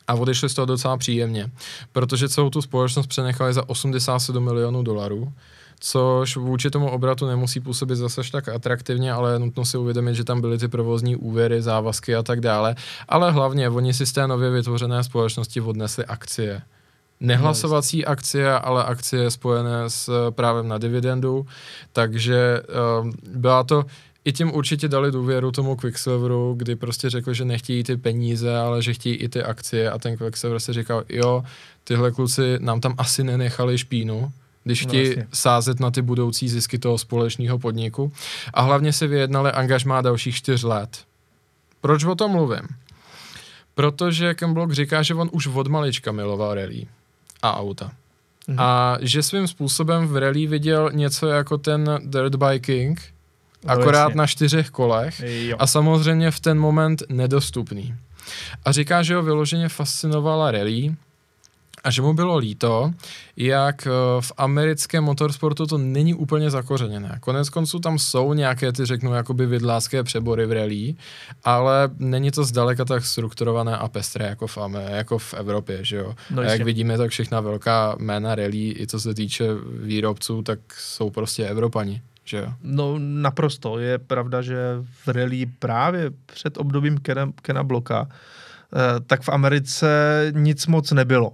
[0.06, 1.50] a odešli z toho docela příjemně,
[1.92, 5.32] protože celou tu společnost přenechali za 87 milionů dolarů,
[5.80, 10.14] což vůči tomu obratu nemusí působit zase až tak atraktivně, ale je nutno si uvědomit,
[10.14, 12.74] že tam byly ty provozní úvěry, závazky a tak dále.
[13.08, 16.62] Ale hlavně oni si z té nově vytvořené společnosti odnesli akcie.
[17.20, 21.46] Nehlasovací akcie, ale akcie spojené s eh, právem na dividendu,
[21.92, 22.62] takže
[23.00, 23.84] um, byla to
[24.24, 28.82] i tím určitě dali důvěru tomu Quicksilveru, kdy prostě řekl, že nechtějí ty peníze, ale
[28.82, 31.44] že chtějí i ty akcie a ten Quicksilver si říkal, jo,
[31.84, 34.32] tyhle kluci nám tam asi nenechali špínu,
[34.66, 35.26] když No, chtějí jasně.
[35.32, 38.12] sázet na ty budoucí zisky toho společného podniku.
[38.54, 40.98] A hlavně se vyjednali angažmá dalších čtyř let.
[41.80, 42.62] Proč o tom mluvím?
[43.74, 46.82] Protože Ken Block říká, že on už od malička miloval rally
[47.42, 47.90] a auta.
[48.48, 48.60] Mhm.
[48.60, 53.02] A že svým způsobem v rally viděl něco jako ten dirt biking,
[53.64, 54.14] No, akorát jasně.
[54.14, 55.56] na čtyřech kolech Jo.
[55.60, 57.94] a samozřejmě v ten moment nedostupný.
[58.64, 60.94] A říká, že ho vyloženě fascinovala rally
[61.86, 62.90] a že mu bylo líto,
[63.36, 67.18] jak eh, v americkém motorsportu to není úplně zakořeněné.
[67.20, 70.94] Konec konců tam jsou nějaké ty, řeknu, jakoby vidlácké přebory v rally,
[71.44, 74.58] ale není to zdaleka tak strukturované a pestré jako v,
[74.88, 76.14] jako v Evropě, že jo.
[76.30, 79.44] No a jak vidíme, tak všechna velká jména rally, i co se týče
[79.82, 82.52] výrobců, tak jsou prostě Evropani, že jo.
[82.62, 83.78] No naprosto.
[83.78, 84.56] Je pravda, že
[85.04, 89.86] v rally právě před obdobím Kena, Kena Bloka, eh, tak v Americe
[90.34, 91.32] nic moc nebylo.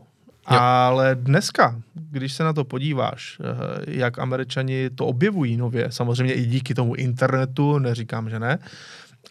[0.50, 0.58] Jo.
[0.60, 6.46] Ale dneska, když se na to podíváš, eh, jak američani to objevují nově, samozřejmě i
[6.46, 8.58] díky tomu internetu, neříkám, že ne,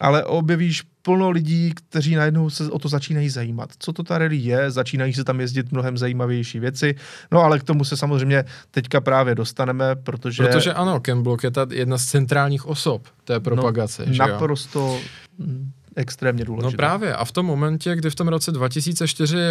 [0.00, 3.70] ale objevíš plno lidí, kteří najednou se o to začínají zajímat.
[3.78, 6.94] Co to ta rally je, začínají se tam jezdit mnohem zajímavější věci,
[7.32, 10.42] no ale k tomu se samozřejmě teďka právě dostaneme, protože...
[10.42, 14.28] Protože ano, Ken Block je ta jedna z centrálních osob té propagace, že jo?
[14.28, 15.00] naprosto
[15.38, 16.72] mm, extrémně důležité.
[16.72, 19.42] No právě a v tom momentě, kdy v tom roce 2004 uh,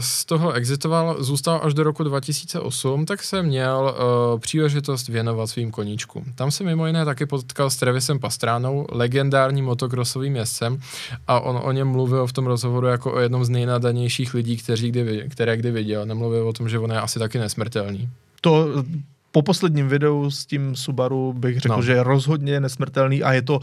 [0.00, 3.94] z toho exitoval, zůstal až do roku 2008, tak se měl
[4.34, 6.24] uh, příležitost věnovat svým koníčkům.
[6.34, 10.78] Tam se mimo jiné taky potkal s Travisem Pastránou, legendárním motokrosovým jezdcem
[11.26, 14.88] a on o něm mluvil v tom rozhovoru jako o jednom z nejnadanějších lidí, kteří
[14.90, 16.06] kdy, které kdy viděl.
[16.06, 18.08] Nemluvil o tom, že on je asi taky nesmrtelný.
[18.40, 18.84] To eh,
[19.32, 21.76] po posledním videu s tím Subaru bych řekl, No.
[21.76, 21.82] no.
[21.82, 23.60] že je rozhodně nesmrtelný a je to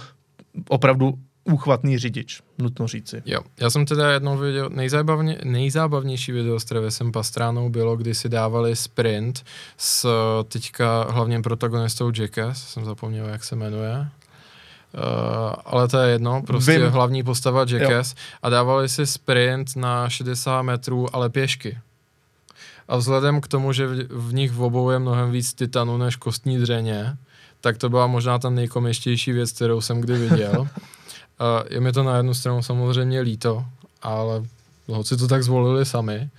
[0.69, 1.13] opravdu
[1.47, 3.21] úchvatný řidič, nutno říci.
[3.25, 8.29] Jo, já jsem teda jednou viděl, nejzábavně, nejzábavnější video s Travisem Pastránou bylo, kdy si
[8.29, 9.45] dávali sprint
[9.77, 10.07] s
[10.47, 14.07] teďka hlavním protagonistou Jackass, jsem zapomněl, jak se jmenuje.
[14.93, 16.89] Uh, ale to je jedno, prostě Vím.
[16.89, 21.77] hlavní postava Jackass a dávali si sprint na 60 metrů, ale pěšky.
[22.87, 26.15] A vzhledem k tomu, že v, v nich v obou je mnohem víc titanu než
[26.15, 27.17] kostní dřeně,
[27.61, 30.67] tak to byla možná ta nejkomičtější věc, kterou jsem kdy viděl.
[31.41, 33.65] Uh, je mi to na jednu stranu samozřejmě líto,
[34.01, 34.43] ale
[34.87, 36.29] holci to tak zvolili sami.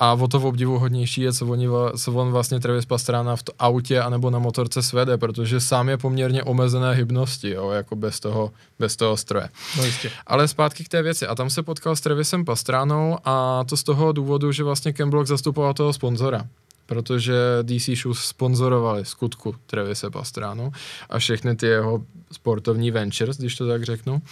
[0.00, 3.42] A o to v obdivu hodnější je, co, oni, co on vlastně Travis Pastrana v
[3.42, 8.20] t- autě anebo na motorce svede, protože sám je poměrně omezené hybnosti, jo, jako bez
[8.20, 9.48] toho, bez toho stroje.
[9.76, 10.10] No jistě.
[10.26, 11.26] Ale zpátky k té věci.
[11.26, 15.10] A tam se potkal s Travisem Pastránou a to z toho důvodu, že vlastně Ken
[15.10, 16.46] Block zastupoval toho sponzora.
[16.86, 20.72] Protože DC Shoes sponzorovali skutku Travise Pastránu
[21.10, 24.22] a všechny ty jeho sportovní ventures, když to tak řeknu.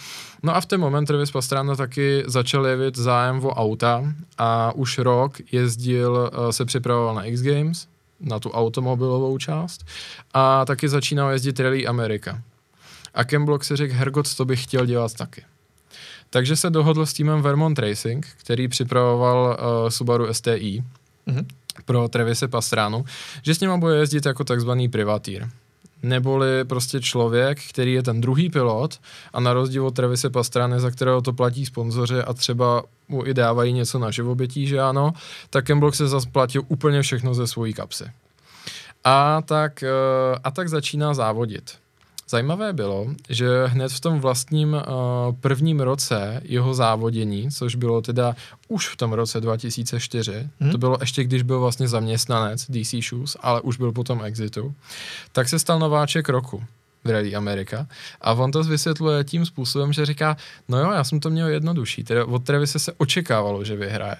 [0.43, 4.97] No a v ten moment Travis Pastrana taky začal jevit zájem o auta a už
[4.97, 7.87] rok jezdil, eh, se připravoval na X Games,
[8.19, 9.85] na tu automobilovou část
[10.33, 12.41] a taky začínal jezdit Rally America.
[13.13, 15.43] A Ken Block si řekl, Hergot, to bych chtěl dělat taky.
[16.29, 20.83] Takže se dohodl s týmem Vermont Racing, který připravoval uh, Subaru STI
[21.27, 21.45] mm-hmm.
[21.85, 23.05] Pro Trevise Pastránu,
[23.41, 25.47] že s ním bude jezdit jako takzvaný privatýr
[26.05, 28.99] neboli prostě člověk, který je ten druhý pilot
[29.33, 33.33] a na rozdíl od Travise Pastrany, za kterého to platí sponzoři a třeba mu i
[33.33, 35.13] dávají něco na živobytí, že ano,
[35.49, 38.05] tak Kemblock se zase platil úplně všechno ze svojí kapsy.
[39.03, 39.89] A tak, eh,
[40.43, 41.84] a tak začíná závodit.
[42.29, 44.81] Zajímavé bylo, že hned v tom vlastním uh,
[45.39, 48.35] prvním roce jeho závodění, což bylo teda
[48.67, 50.71] už v tom roce 2004, hmm.
[50.71, 54.73] to bylo ještě když byl vlastně zaměstnanec DC Shoes, ale už byl potom exitu,
[55.31, 56.63] tak se stal nováček roku
[57.03, 57.87] v Rally Amerika.
[58.21, 62.03] A on to vysvětluje tím způsobem, že říká, no jo, já jsem to měl jednodušší,
[62.03, 64.17] teda od Travise se očekávalo, že vyhraje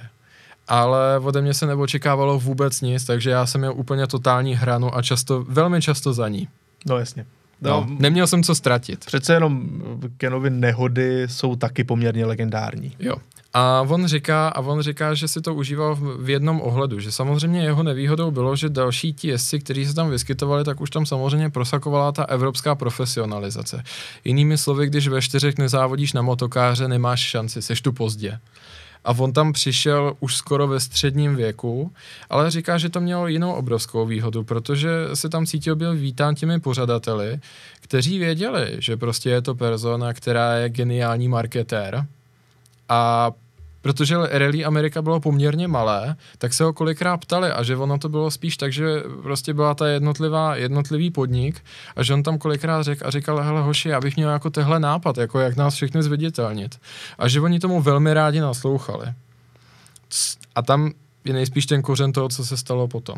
[0.68, 5.02] ale ode mě se neočekávalo vůbec nic, takže já jsem měl úplně totální hranu a
[5.02, 6.48] často, velmi často za ní.
[6.86, 7.26] No jasně.
[7.62, 9.06] No, no, neměl jsem co ztratit.
[9.06, 9.70] Přece jenom
[10.18, 12.92] Kenovy nehody jsou taky poměrně legendární.
[13.00, 13.16] Jo.
[13.58, 17.64] A on říká, a on říká, že si to užíval v jednom ohledu, že samozřejmě
[17.64, 21.50] jeho nevýhodou bylo, že další ti jezdci, kteří se tam vyskytovali, tak už tam samozřejmě
[21.50, 23.84] prosakovala ta evropská profesionalizace.
[24.26, 28.40] Jinými slovy, když ve čtyřech nezávodíš na motokáře, nemáš šanci, seš tu pozdě
[29.06, 31.92] a on tam přišel už skoro ve středním věku,
[32.30, 36.60] ale říká, že to mělo jinou obrovskou výhodu, protože se tam cítil byl vítán těmi
[36.60, 37.40] pořadateli,
[37.80, 42.06] kteří věděli, že prostě je to persona, která je geniální marketér.
[42.90, 43.32] A
[43.86, 48.10] protože Rally Amerika bylo poměrně malé, tak se ho kolikrát ptali a že ono to
[48.10, 51.62] bylo spíš tak, že prostě byla ta jednotlivá, jednotlivý podnik
[51.96, 54.80] a že on tam kolikrát řekl a říkal, hele hoši, já bych měl jako tehle
[54.80, 56.80] nápad, jako jak nás všechny zviditelnit.
[57.18, 59.06] A že oni tomu velmi rádi naslouchali.
[60.56, 60.92] A tam
[61.26, 63.18] je nejspíš ten kořen toho, co se stalo potom.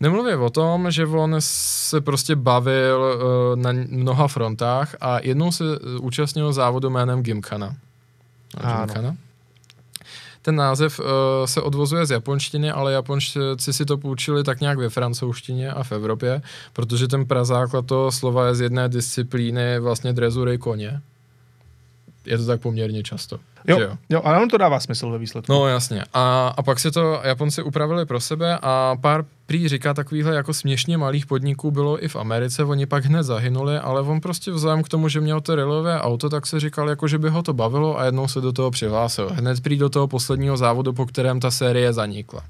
[0.00, 5.64] Nemluvě o tom, že on se prostě bavil uh, na mnoha frontách a jednou se
[6.00, 7.76] účastnil závodu jménem Gimkana.
[8.60, 9.16] Gimkana?
[10.42, 11.06] Ten název uh,
[11.44, 13.38] se odvozuje z japonštiny, ale Japonci
[13.72, 18.46] si to půjčili tak nějak ve francouzštině a v Evropě, protože ten prazáklad toho slova
[18.46, 21.00] je z jedné disciplíny vlastně drezury koně.
[22.26, 23.38] Je to tak poměrně často.
[23.68, 23.96] Jo, jo?
[24.08, 25.52] jo, ale on to dává smysl ve výsledku.
[25.52, 26.04] No jasně.
[26.12, 30.54] A, a pak se to Japonci upravili pro sebe a pár prý říká takovýhle jako
[30.54, 34.82] směšně malých podniků bylo i v Americe, oni pak hned zahynuli, ale on prostě vzhledem
[34.82, 37.52] k tomu, že měl to rilové auto, tak se říkal, jako že by ho to
[37.52, 39.30] bavilo a jednou se do toho přihlásil.
[39.32, 42.42] Hned prý do toho posledního závodu, po kterém ta série zanikla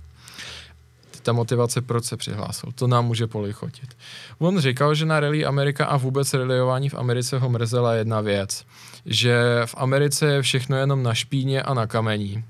[1.23, 2.73] ta motivace, proč se přihlásil.
[2.75, 3.97] To nám může polichotit.
[4.39, 8.65] On říkal, že na Rally Amerika a vůbec rallyování v Americe ho mrzela jedna věc,
[9.07, 12.45] že v Americe je všechno jenom na špíně a na kamení.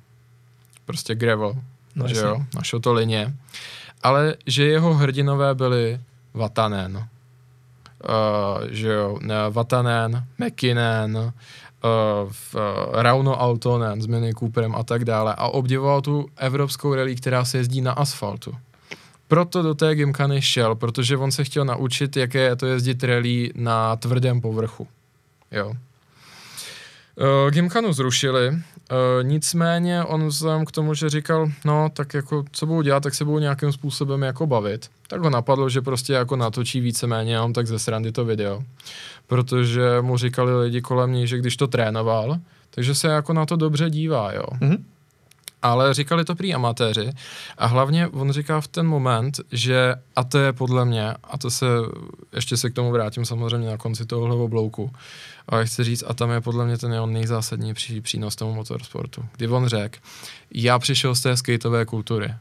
[0.84, 1.54] Prostě gravel,
[1.94, 3.34] no, že jo, na šotolině.
[4.02, 6.00] Ale že jeho hrdinové byli
[6.34, 7.04] Vatanen, uh,
[8.70, 9.18] že jo,
[9.50, 11.32] Vatanen, McKinnon,
[12.28, 12.60] v, uh,
[13.02, 17.58] Rauno Altonen s Mini Cooperem a tak dále a obdivoval tu evropskou rally, která se
[17.58, 18.54] jezdí na asfaltu.
[19.28, 23.50] Proto do té Gymkany šel, protože on se chtěl naučit, jaké je to jezdit rally
[23.54, 24.88] na tvrdém povrchu.
[25.52, 25.68] Jo.
[27.16, 28.58] Uh, Gymkhanu zrušili, uh,
[29.22, 33.24] nicméně on vzhledem k tomu, že říkal, no tak jako co budu dělat, tak se
[33.24, 37.66] budu nějakým způsobem jako bavit, tak ho napadlo, že prostě jako natočí víceméně jenom tak
[37.66, 38.62] ze srandy to video.
[39.30, 42.36] Protože mu říkali lidi kolem něj, že když to trénoval,
[42.70, 44.46] takže se jako na to dobře dívá, jo.
[44.60, 44.78] Mm-hmm
[45.62, 47.12] ale říkali to prý amatéři
[47.58, 51.50] a hlavně on říká v ten moment, že a to je podle mě, a to
[51.50, 51.66] se,
[52.34, 54.90] ještě se k tomu vrátím samozřejmě na konci tohohle oblouku,
[55.48, 59.24] ale chci říct, a tam je podle mě ten jeho nejzásadní pří, přínos tomu motorsportu,
[59.36, 59.98] kdy on řekl,
[60.54, 62.34] já přišel z té skateové kultury,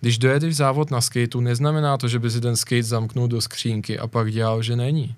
[0.00, 3.98] když dojedeš závod na skateu, neznamená to, že by si ten skate zamknul do skřínky
[3.98, 5.16] a pak dělal, že není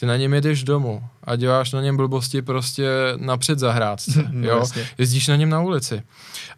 [0.00, 4.58] ty na něm jedeš domů a děláš na něm blbosti prostě napřed zahrádce, no, jo?
[4.58, 4.86] Jasně.
[4.98, 6.02] Jezdíš na něm na ulici.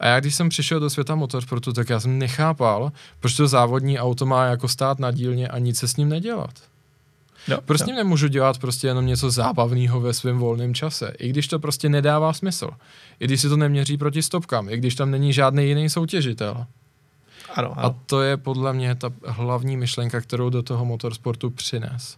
[0.01, 3.99] A já když jsem přišel do světa motorsportu, tak já jsem nechápal, proč to závodní
[3.99, 6.51] auto má jako stát na dílně a nic se s ním nedělat.
[7.49, 11.28] Jo, proč s ním nemůžu dělat prostě jenom něco zábavného ve svém volném čase, i
[11.28, 12.70] když to prostě nedává smysl.
[13.20, 16.66] I když si to neměří proti stopkám, i když tam není žádný jiný soutěžitel.
[17.55, 17.86] Ano, ano.
[17.86, 22.16] A to je podle mě ta hlavní myšlenka, kterou do toho motorsportu přines.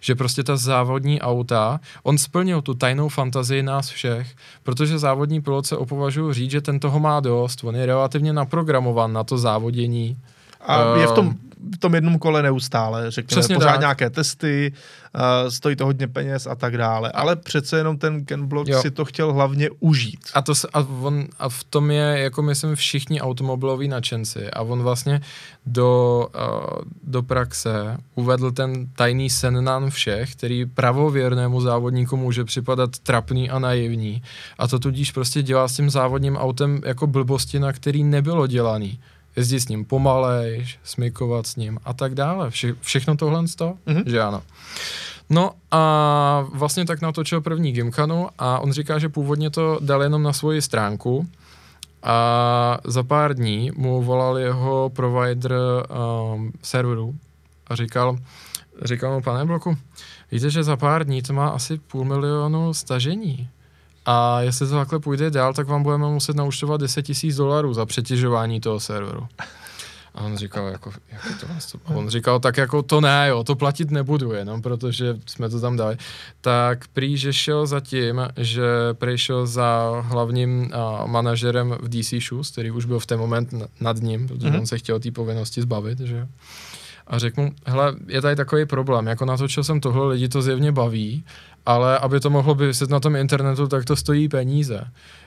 [0.00, 5.66] Že prostě ta závodní auta, on splnil tu tajnou fantazii nás všech, protože závodní pilot
[5.66, 10.18] se opovažuji říct, že ten toho má dost, on je relativně naprogramovan na to závodění
[10.60, 11.34] A je v tom,
[11.74, 13.80] v tom jednom kole neustále, řekněme, Přesně pořád tak.
[13.80, 14.72] nějaké testy,
[15.14, 17.12] uh, stojí to hodně peněz a tak dále.
[17.12, 18.82] Ale přece jenom ten Ken Block Jo.
[18.82, 20.20] si to chtěl hlavně užít.
[20.34, 24.50] A, to, se- a, on, a v tom je, jako myslím, všichni automobiloví nadšenci.
[24.50, 25.20] A on vlastně
[25.66, 33.50] do, uh, do praxe uvedl ten tajný sennan všech, který pravověrnému závodníku může připadat trapný
[33.50, 34.22] a naivní.
[34.58, 38.98] A to tudíž prostě dělá s tím závodním autem jako blbosti, na který nebylo dělaný.
[39.36, 42.50] Jezdit s ním pomalejš, smykovat s ním a tak dále.
[42.50, 44.02] Vše, všechno tohle z toho, Mhm.
[44.06, 44.42] že ano.
[45.30, 50.22] No a vlastně tak natočil první Gymkhanu a on říká, že původně to dal jenom
[50.22, 51.28] na svoji stránku
[52.02, 55.52] a za pár dní mu volal jeho provider
[56.34, 57.14] um, serveru
[57.66, 58.16] a říkal,
[58.84, 59.76] říkal mu, pane Bloku,
[60.32, 63.48] víte, že za pár dní to má asi půl milionu stažení.
[64.10, 67.86] A jestli to takhle půjde dál, tak vám budeme muset naučtovat 10 tisíc dolarů za
[67.86, 69.26] přetěžování toho serveru.
[70.14, 71.46] A on říkal, jako, jako to.
[71.86, 75.60] A on říkal, tak jako to ne, jo, to platit nebudu, jenom protože jsme to
[75.60, 75.96] tam dali.
[76.40, 80.60] Tak prý, že šel za tím, že prý šel za hlavním
[81.02, 84.58] uh, manažerem v DC Shoes, který už byl v ten moment nad ním, protože Mhm.
[84.60, 86.26] on se chtěl té povinnosti zbavit, že jo.
[87.08, 90.72] A řekl mu, hele, je tady takový problém, jako natočil jsem tohle, lidi to zjevně
[90.72, 91.24] baví,
[91.66, 94.84] ale aby to mohlo být na tom internetu, tak to stojí peníze.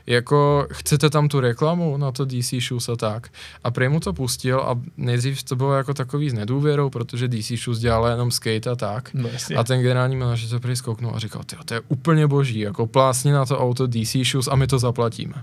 [0.08, 3.30] Jako, chcete tam tu reklamu na to DC Shoes a tak.
[3.64, 7.52] A prej mu to pustil a nejdřív to bylo jako takový s nedůvěrou, protože DC
[7.64, 9.14] Shoes dělala jenom skate a tak.
[9.14, 9.30] No.
[9.58, 10.74] A ten generální manažer se prý
[11.14, 14.68] a říkal, to je úplně boží, jako plásni na to auto DC Shoes a my
[14.68, 15.36] to zaplatíme.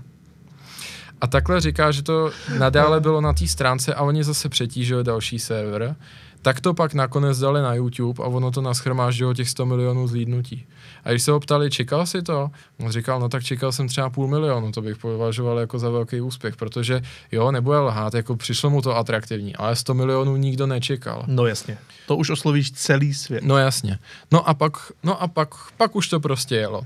[1.21, 5.39] A takhle říká, že to nadále bylo na té stránce a oni zase přetížili další
[5.39, 5.95] server.
[6.41, 10.67] Tak to pak nakonec dali na YouTube a ono to naschromáždilo těch 100 milionů zlídnutí.
[11.03, 12.49] A když se ho ptali, čekal si to?
[12.79, 16.21] On říkal, no tak čekal jsem třeba půl milionu, to bych považoval jako za velký
[16.21, 21.23] úspěch, protože jo, nebude lhát, jako přišlo mu to atraktivní, ale 100 milionů nikdo nečekal.
[21.27, 21.77] No jasně.
[22.07, 23.43] To už oslovíš celý svět.
[23.43, 23.99] No jasně.
[24.31, 24.73] No a pak,
[25.03, 26.81] no a pak, pak už to prostě jelo.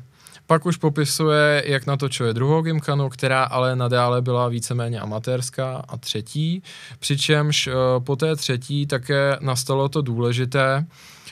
[0.47, 6.63] Pak už popisuje, jak natočuje druhou Gymkhanu, která ale nadále byla víceméně amatérská a třetí,
[6.99, 7.73] přičemž uh,
[8.03, 10.85] po té třetí také nastalo to důležité,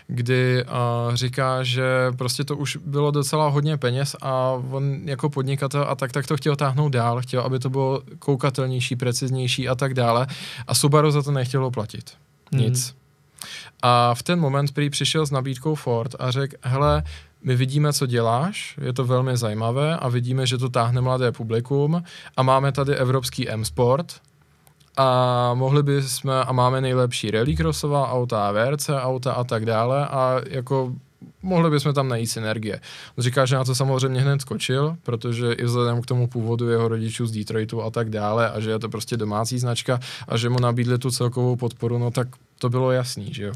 [0.07, 1.83] kdy uh, říká, že
[2.17, 6.37] prostě to už bylo docela hodně peněz a on jako podnikatel a tak, tak to
[6.37, 10.27] chtěl táhnout dál, chtěl, aby to bylo koukatelnější, preciznější a tak dále
[10.67, 12.11] a Subaru za to nechtělo platit.
[12.51, 12.95] Nic.
[13.81, 17.03] A v ten moment prý přišel s nabídkou Ford a řekl, hele,
[17.43, 22.03] my vidíme, co děláš, je to velmi zajímavé a vidíme, že to táhne mladé publikum
[22.37, 24.13] a máme tady evropský M-Sport
[24.97, 30.93] a mohli bychom, a máme nejlepší rallycrossová auta, VRC auta a tak dále a jako
[31.41, 32.79] mohli bychom tam najít synergie.
[33.17, 36.87] On říká, že na to samozřejmě hned skočil, protože i vzhledem k tomu původu jeho
[36.87, 40.49] rodičů z Detroitu a tak dále a že je to prostě domácí značka a že
[40.49, 42.27] mu nabídli tu celkovou podporu, no tak
[42.59, 43.53] to bylo jasný, že jo.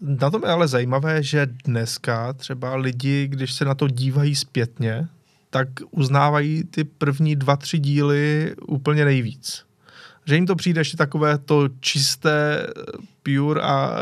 [0.00, 5.08] Na tom je ale zajímavé, že dneska třeba lidi, když se na to dívají zpětně,
[5.50, 9.64] tak uznávají ty první dva, tři díly úplně nejvíc.
[10.26, 12.66] Že jim to přijde ještě takové to čisté,
[13.24, 14.00] pure a eh,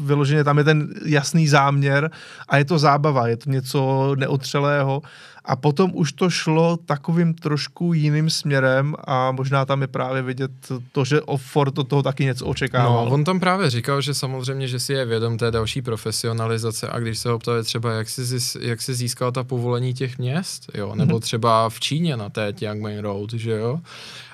[0.00, 2.10] vyloženě tam je ten jasný záměr
[2.48, 5.02] a je to zábava, je to něco neotřelého
[5.46, 10.50] a potom už to šlo takovým trošku jiným směrem a možná tam je právě vidět
[10.92, 13.04] to, že Ford od toho taky něco očekával.
[13.04, 16.98] No, on tam právě říkal, že samozřejmě, že si je vědom té další profesionalizace a
[16.98, 20.94] když se ho ptali třeba, jak si, jak si získal ta povolení těch měst, jo,
[20.94, 23.80] nebo třeba v Číně na té Tiangming Road, že jo,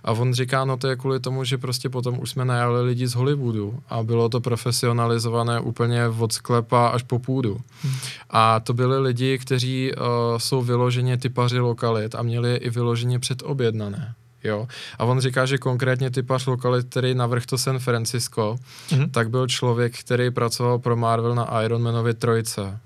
[0.04, 3.06] a on říká, no to je kvůli tomu, že prostě potom už jsme najali lidi
[3.06, 7.60] z Hollywoodu a bylo to profesionalizované úplně od sklepa až po půdu.
[8.30, 10.62] A to byli lidi, kteří uh, jsou
[11.02, 14.14] vyloženě typaři lokalit a měli je i vyloženě předobjednané.
[14.44, 14.66] Jo.
[14.98, 18.56] A on říká, že konkrétně typař lokalit, který navrh to San Francisco,
[18.92, 19.10] Mhm.
[19.10, 22.78] tak byl člověk, který pracoval pro Marvel na Ironmanovi trojce.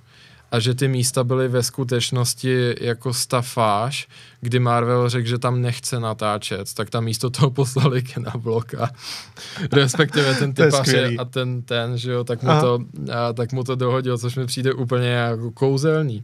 [0.51, 4.09] A že ty místa byly ve skutečnosti jako stafáž,
[4.41, 8.91] kdy Marvel řekl, že tam nechce natáčet, tak tam místo toho poslali Kena Bloka.
[9.73, 12.61] Respektive ten typař a ten, ten, že jo, tak mu, Aha.
[12.61, 12.79] to,
[13.13, 16.23] a, tak mu to dohodil, což mi přijde úplně jako kouzelný.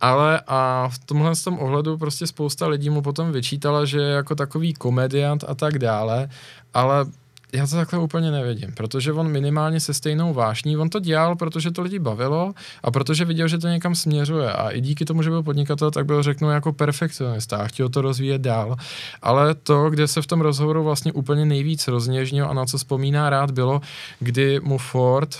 [0.00, 4.34] Ale a v tomhle tom ohledu prostě spousta lidí mu potom vyčítala, že je jako
[4.34, 6.28] takový komediant a tak dále,
[6.74, 7.06] ale
[7.52, 11.70] já to takhle úplně nevidím, protože on minimálně se stejnou vášní, on to dělal, protože
[11.70, 15.30] to lidi bavilo a protože viděl, že to někam směřuje a i díky tomu, že
[15.30, 18.76] byl podnikatel, tak byl řeknu jako perfekcionista a chtěl to rozvíjet dál.
[19.22, 23.30] Ale to, kde se v tom rozhovoru vlastně úplně nejvíc rozněžnil a na co vzpomíná
[23.30, 23.80] rád, bylo,
[24.20, 25.36] kdy mu Ford,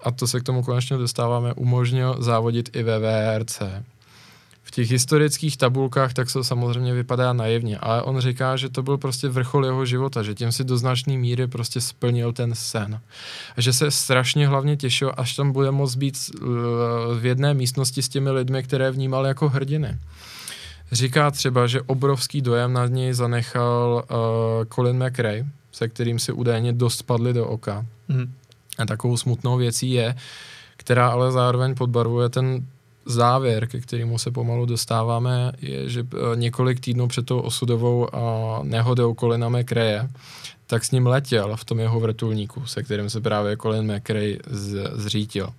[0.00, 3.62] a to se k tomu konečně dostáváme, umožnil závodit i ve VRC
[4.76, 9.28] těch historických tabulkách tak to samozřejmě vypadá naivně, ale on říká, že to byl prostě
[9.28, 13.00] vrchol jeho života, že tím si do značné míry prostě splnil ten sen.
[13.56, 16.16] A že se strašně hlavně těšil, až tam bude moct být
[17.20, 19.98] v jedné místnosti s těmi lidmi, které vnímal jako hrdiny.
[20.92, 24.16] Říká třeba, že obrovský dojem na něj zanechal uh,
[24.74, 27.86] Colin McRae, se kterým si údajně dost padly do oka.
[28.08, 28.32] Mm.
[28.78, 30.16] A takovou smutnou věcí je,
[30.76, 32.66] která ale zároveň podbarvuje ten
[33.06, 38.08] závěr, ke kterému se pomalu dostáváme, je, že eh, několik týdnů před tou osudovou
[38.62, 40.08] nehodou Colina McRae
[40.66, 44.90] tak s ním letěl v tom jeho vrtulníku, se kterým se právě Colin McRae z,
[44.92, 45.52] zřítil.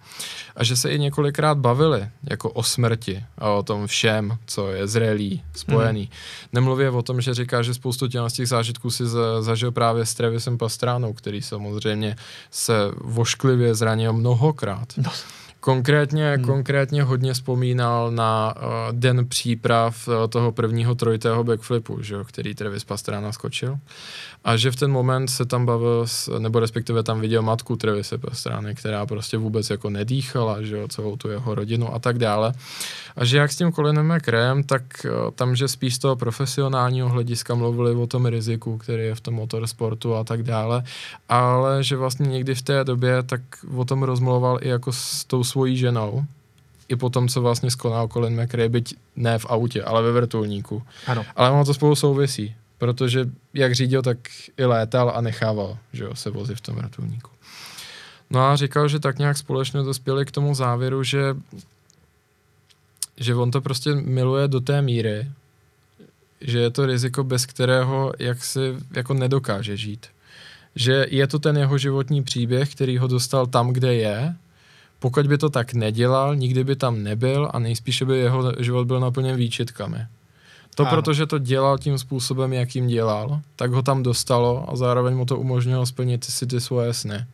[0.56, 4.88] A že se i několikrát bavili jako o smrti a o tom všem, co je
[4.88, 6.02] zrelý, spojený.
[6.02, 6.08] Mm.
[6.54, 10.14] Nemluvě o tom, že říká, že spoustu těch, těch zážitků si za, zažil právě s
[10.14, 12.16] Travisem Pastránou, který samozřejmě
[12.52, 14.94] se vošklivě zranil mnohokrát.
[14.98, 15.12] No.
[15.60, 16.46] Konkrétně, hmm.
[16.46, 22.56] konkrétně hodně vzpomínal na uh, den příprav uh, toho prvního trojitého backflipu, že jo, který
[22.56, 23.78] Travis Pastrana skočil.
[24.48, 28.18] A že v ten moment se tam bavil, s, nebo respektive tam viděl matku Travise
[28.18, 32.54] Pastrany, která prostě vůbec jako nedýchala, že jo, celou tu jeho rodinu a tak dále.
[33.16, 37.10] A že jak s tím Colinem McRaem, tak uh, tam, že spíš z toho profesionálního
[37.10, 40.84] hlediska mluvili o tom riziku, který je v tom motorsportu a tak dále,
[41.30, 43.42] ale že vlastně někdy v té době tak
[43.76, 46.24] o tom rozmluval i jako s tou svojí ženou,
[46.88, 50.84] i po tom, co vlastně skonal Colin McRae, byť ne v autě, ale ve vrtulníku.
[51.08, 51.26] Ano.
[51.36, 54.18] Ale ono to spolu souvisí, protože jak řídil, tak
[54.58, 57.32] i létal a nechával, že jo, se vozit v tom vrtulníku.
[58.30, 61.36] No a říkal, že tak nějak společně dospěli k tomu závěru, že
[63.20, 65.32] že on to prostě miluje do té míry,
[66.42, 70.08] že je to riziko, bez kterého jak si jako nedokáže žít.
[70.76, 74.36] Že je to ten jeho životní příběh, který ho dostal tam, kde je
[75.00, 79.00] pokud by to tak nedělal, nikdy by tam nebyl a nejspíše by jeho život byl
[79.00, 79.98] naplněn výčitkami.
[80.78, 80.92] To ano.
[80.92, 85.38] protože to dělal tím způsobem, jakým dělal, tak ho tam dostalo a zároveň mu to
[85.38, 87.26] umožnilo splnit si ty svoje sny.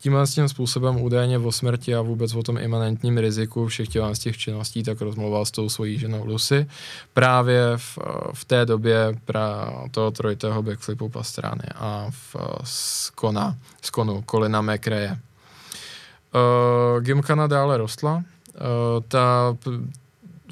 [0.00, 4.18] Tímhle s tím způsobem údajně o smrti a vůbec o tom imanentním riziku všech z
[4.18, 6.66] těch činností tak rozmluval s tou svojí ženou Lucy
[7.14, 7.98] právě v,
[8.32, 14.62] v té době pra toho trojitého backflipu Pastrany a v, z Kona, z Konu Colina
[14.62, 15.18] McRae.
[16.34, 18.14] Uh, Gimkana dále rostla.
[18.14, 18.22] Uh,
[19.08, 19.56] ta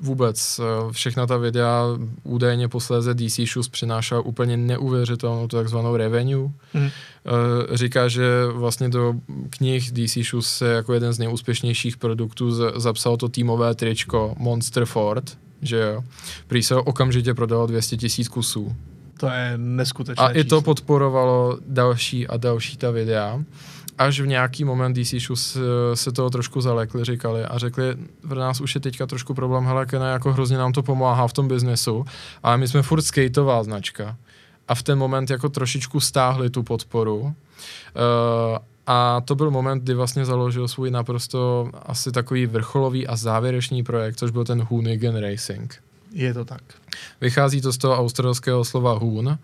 [0.03, 1.85] vůbec uh, všechna ta videa
[2.23, 6.51] údajně posléze DC Shoes přinášela úplně neuvěřitelnou takzvanou revenue.
[6.75, 6.89] Mm.
[7.75, 9.15] Říká, že vlastně do
[9.51, 14.85] knih DC Shoes se jako jeden z nejúspěšnějších produktů z, zapsalo to týmové tričko Monster
[14.85, 16.05] Ford, že jo.
[16.47, 18.77] Prý se okamžitě prodalo 200 tisíc kusů.
[19.21, 20.41] To je neskutečné A číslo.
[20.41, 23.43] i to podporovalo další a další ta videa
[23.99, 25.59] až v nějaký moment DC Shoes
[25.95, 29.87] se toho trošku zalekli, říkali a řekli, v nás už je teďka trošku problém, hele,
[29.87, 32.05] Kena, jako hrozně nám to pomáhá v tom biznesu,
[32.43, 34.17] ale my jsme furt skateová značka.
[34.69, 37.21] A v ten moment jako trošičku stáhli tu podporu.
[37.21, 37.33] Uh,
[38.87, 44.17] a to byl moment, kdy vlastně založil svůj naprosto asi takový vrcholový a závěrečný projekt,
[44.17, 45.83] což byl ten Hoonigan Racing.
[46.13, 46.63] Je to tak.
[47.21, 49.39] Vychází to z toho australského slova hoon,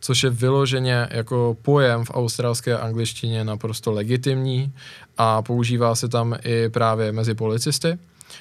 [0.00, 4.72] což je vyloženě jako pojem v australské angličtině naprosto legitimní
[5.18, 7.98] a používá se tam i právě mezi policisty,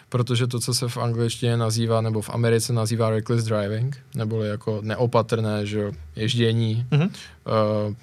[0.09, 4.79] protože to, co se v angličtině nazývá, nebo v Americe nazývá reckless driving, neboli jako
[4.81, 7.09] neopatrné že ježdění, mm-hmm.
[7.87, 7.93] uh,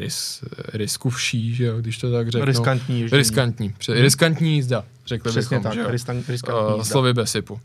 [0.00, 2.46] ris, riskuvší, že jo, když to tak řeknu.
[2.46, 3.18] Riskantní ježdění.
[3.18, 4.02] Riskantní, pře- hmm.
[4.02, 5.90] riskantní jízda, řekli přesně bychom, tak, že jo.
[5.90, 6.84] Ristan, riskantní uh, jízda.
[6.84, 7.60] Slovy besypu.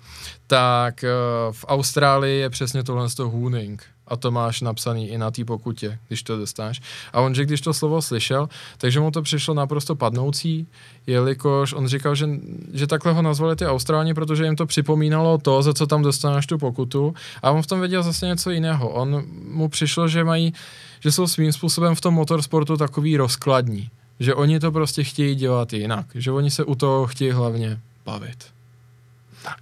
[0.48, 5.18] Tak uh, v Austrálii je přesně tohle z toho hooning a to máš napsaný i
[5.18, 6.82] na té pokutě, když to dostáš.
[7.14, 10.68] A on, že když to slovo slyšel, takže mu to přišlo naprosto padnoucí,
[11.07, 12.30] jelikož on říkal, že,
[12.74, 16.47] že takhle ho nazvali ty Austrálni, protože jim to připomínalo to, za co tam dostaneš
[16.47, 17.14] tu pokutu.
[17.43, 18.89] A on v tom věděl zase něco jiného.
[18.89, 20.53] On mu přišlo, že mají,
[20.99, 23.89] že jsou svým způsobem v tom motorsportu takový rozkladní.
[24.20, 26.05] Že oni to prostě chtějí dělat jinak.
[26.16, 28.45] Že oni se u toho chtějí hlavně bavit.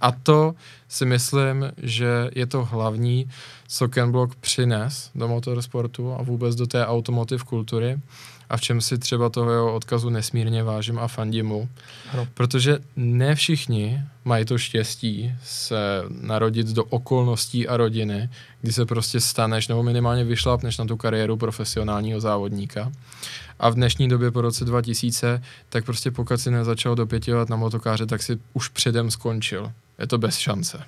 [0.00, 0.54] A to
[0.88, 3.30] si myslím, že je to hlavní,
[3.68, 7.98] co Ken Block přines do motorsportu a vůbec do té automotiv kultury
[8.50, 11.68] a v čem si třeba toho jeho odkazu nesmírně vážím a fandím mu.
[12.12, 12.28] Ano.
[12.34, 18.30] Protože ne všichni mají to štěstí se narodit do okolností a rodiny,
[18.62, 22.92] kdy se prostě staneš nebo minimálně vyšlápneš na tu kariéru profesionálního závodníka.
[23.58, 27.48] A v dnešní době po roce 2000, tak prostě pokud si nezačal do pěti let
[27.48, 29.72] na motokáře, tak si už předem skončil.
[29.98, 30.84] Je to bez šance.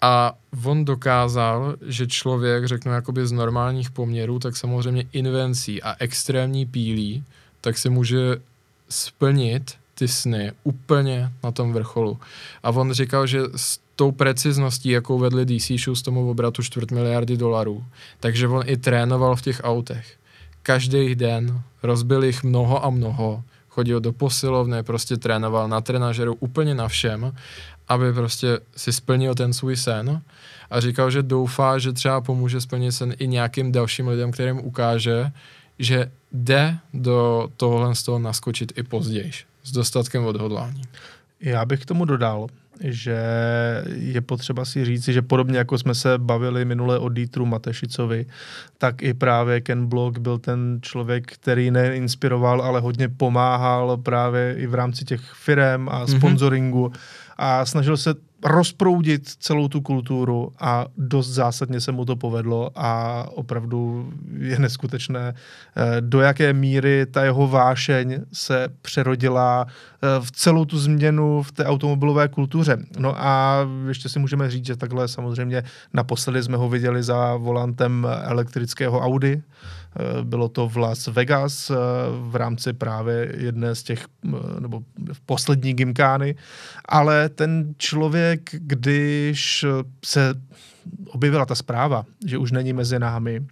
[0.00, 0.32] A
[0.64, 7.24] on dokázal, že člověk, řeknu jakoby z normálních poměrů, tak samozřejmě invencí a extrémní pílí,
[7.60, 8.36] tak si může
[8.88, 12.18] splnit ty sny úplně na tom vrcholu.
[12.62, 13.42] A on říkal, že
[13.96, 17.84] tou precizností, jakou vedli DC Shoes tomu obratu čtvrt miliardy dolarů,
[18.20, 20.16] takže on i trénoval v těch autech.
[20.62, 26.74] Každý den rozbil jich mnoho a mnoho, chodil do posilovny, prostě trénoval na trenažeru úplně
[26.74, 27.32] na všem,
[27.88, 30.22] aby prostě si splnil ten svůj sen
[30.70, 35.30] a říkal, že doufá, že třeba pomůže splnit sen i nějakým dalším lidem, kterým ukáže,
[35.78, 39.30] že jde do tohohle z toho naskočit i později,
[39.62, 40.82] s dostatkem odhodlání.
[41.40, 42.48] Já bych k tomu dodal,
[42.80, 43.18] že
[43.96, 48.26] je potřeba si říci, že podobně jako jsme se bavili minule o Dítru Matešicovi,
[48.78, 54.66] tak i právě Ken Block byl ten člověk, který neinspiroval, ale hodně pomáhal právě i
[54.66, 56.08] v rámci těch firm a mhm.
[56.08, 57.25] sponsoringu mm-hmm.
[57.36, 58.14] A snažil se
[58.44, 65.34] rozproudit celou tu kulturu a dost zásadně se mu to povedlo a opravdu je neskutečné,
[65.34, 71.52] eh, do jaké míry ta jeho vášeň se přerodila eh, v celou tu změnu v
[71.52, 72.78] té automobilové kultuře.
[72.98, 75.62] No a ještě si můžeme říct, že takhle samozřejmě
[75.92, 79.42] naposledy jsme ho viděli za volantem elektrického Audi,
[80.22, 81.74] bylo to v Las Vegas eh,
[82.20, 84.82] v rámci právě jedné z těch, eh, nebo
[85.12, 86.34] v poslední gymkány,
[86.88, 89.64] ale ten člověk, když
[90.04, 90.34] se
[91.06, 93.46] objevila ta zpráva, že už není mezi námi,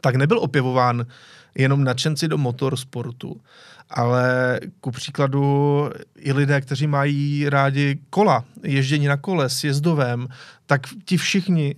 [0.00, 1.06] tak nebyl opěvován
[1.54, 3.40] jenom nadšenci do motorsportu,
[3.90, 10.28] ale ku příkladu i lidé, kteří mají rádi kola, ježdění na kole, s jezdovém,
[10.66, 11.74] tak ti všichni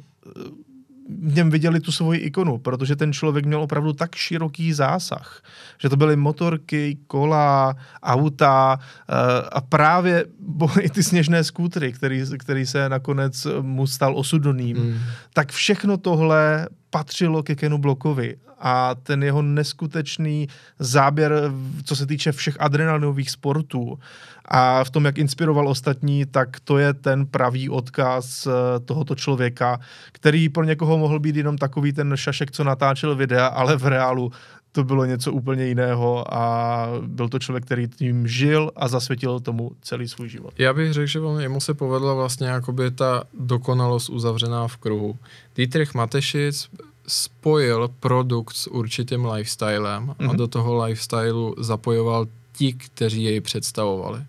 [1.09, 5.43] v něm viděli tu svoji ikonu, protože ten člověk měl opravdu tak široký zásah,
[5.79, 9.17] že to byly motorky, kola, auta uh,
[9.53, 10.25] a právě
[10.81, 14.77] i ty sněžné skútry, který, který se nakonec mu stal osudným.
[14.77, 14.99] Mm.
[15.33, 20.49] Tak všechno tohle patřilo ke Kenu Blokovi a ten jeho neskutečný
[20.79, 21.53] záběr,
[21.85, 23.99] co se týče všech adrenalinových sportů
[24.45, 28.51] a v tom, jak inspiroval ostatní, tak to je ten pravý odkaz eh,
[28.81, 29.81] tohoto člověka,
[30.13, 34.33] který pro někoho mohl být jenom takový ten šašek, co natáčel videa, ale v reálu
[34.73, 39.71] to bylo něco úplně jiného a byl to člověk, který tím žil a zasvětil tomu
[39.83, 40.55] celý svůj život.
[40.59, 45.19] Já bych řekl, že on, jemu se povedla vlastně jakoby ta dokonalost uzavřená v kruhu.
[45.57, 46.71] Dietrich Matešic
[47.07, 50.15] spojil produkt s určitým lifestylem mm-hmm.
[50.19, 50.37] a mhm.
[50.37, 54.25] do toho lifestylu zapojoval ti, kteří jej představovali.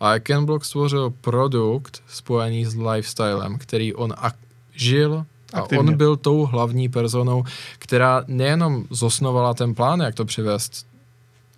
[0.00, 4.34] A Ken Block stvořil produkt spojený s lifestylem, který on ak-
[4.72, 5.78] žil a Aktivně.
[5.78, 7.44] on byl tou hlavní personou,
[7.78, 10.86] která nejenom zosnovala ten plán, jak to přivést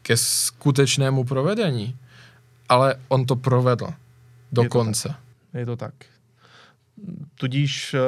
[0.02, 1.96] ke skutečnému provedení,
[2.68, 3.86] ale on to provedl
[4.52, 5.08] do je konce.
[5.08, 5.18] Tak.
[5.54, 5.94] Je to tak.
[7.34, 8.00] Tudíž, eh,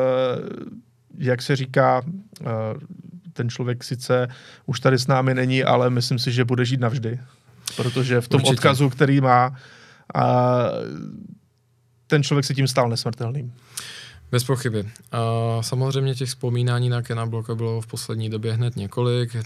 [1.19, 2.03] jak se říká,
[2.41, 2.45] eh,
[3.33, 4.29] ten člověk sice
[4.67, 7.21] už tady s námi není, ale myslím si, že bude žít navždy.
[7.77, 8.53] Protože v tom Určitě.
[8.53, 9.57] odkazu, který má,
[12.07, 13.53] ten člověk se tím stal nesmrtelným.
[14.33, 14.85] Bez pochyby.
[15.13, 15.19] A
[15.63, 19.37] samozřejmě těch vzpomínání na Kena Bloka bylo v poslední době hned několik.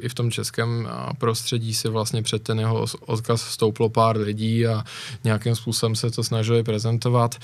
[0.00, 0.88] I v tom českém
[1.18, 4.84] prostředí se vlastně před ten jeho odkaz stouplo pár lidí a
[5.24, 7.34] nějakým způsobem se to snažili prezentovat.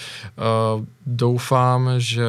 [1.07, 2.27] Doufám, že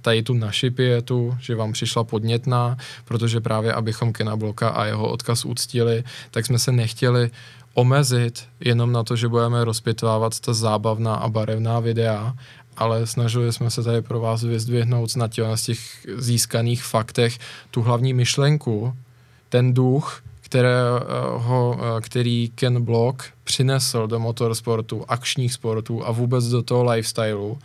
[0.00, 5.08] tady tu naši pietu, že vám přišla podnětná, protože právě abychom Kena Bloka a jeho
[5.08, 7.30] odkaz uctili, tak jsme se nechtěli
[7.74, 12.34] omezit jenom na to, že budeme rozpětvávat ta zábavná a barevná videa,
[12.76, 17.38] ale snažili jsme se tady pro vás vyzdvihnout na těch, z těch získaných faktech
[17.70, 18.94] tu hlavní myšlenku,
[19.48, 26.84] ten duch, kterého, který Ken Block přinesl do motorsportu, akčních sportů a vůbec do toho
[26.84, 27.58] lifestylu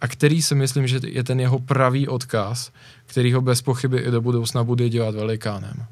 [0.00, 2.70] a který si myslím, že je ten jeho pravý odkaz,
[3.06, 5.86] který ho bez pochyby i do budoucna bude dělat velikánem.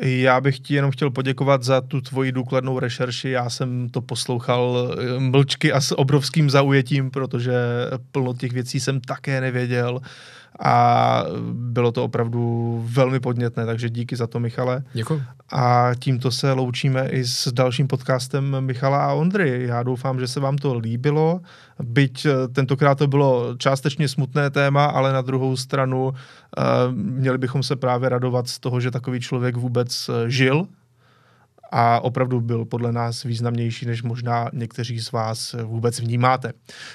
[0.00, 3.30] Já bych ti jenom chtěl poděkovat za tu tvoji důkladnou rešerši.
[3.30, 7.54] Já jsem to poslouchal eh, mlčky a s obrovským zaujetím, protože
[8.12, 10.00] plno těch věcí jsem také nevěděl
[10.60, 14.82] a bylo to opravdu velmi podnětné, takže díky za to, Michale.
[14.92, 15.22] Děkuji.
[15.52, 19.66] A tímto se loučíme i s dalším podcastem Michala a Ondry.
[19.66, 21.40] Já doufám, že se vám to líbilo,
[21.82, 26.14] byť eh, tentokrát to bylo částečně smutné téma, ale na druhou stranu uh,
[26.92, 30.66] měli bychom se právě radovat z toho, že takový člověk vůbec uh, žil
[31.70, 36.52] a opravdu byl podle nás významnější, než možná někteří z vás vůbec vnímáte.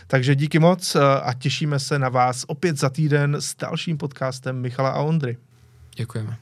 [0.07, 4.89] Takže díky moc a těšíme se na vás opět za týden s dalším podcastem Michala
[4.89, 5.37] a Ondry.
[5.95, 6.37] Děkujeme.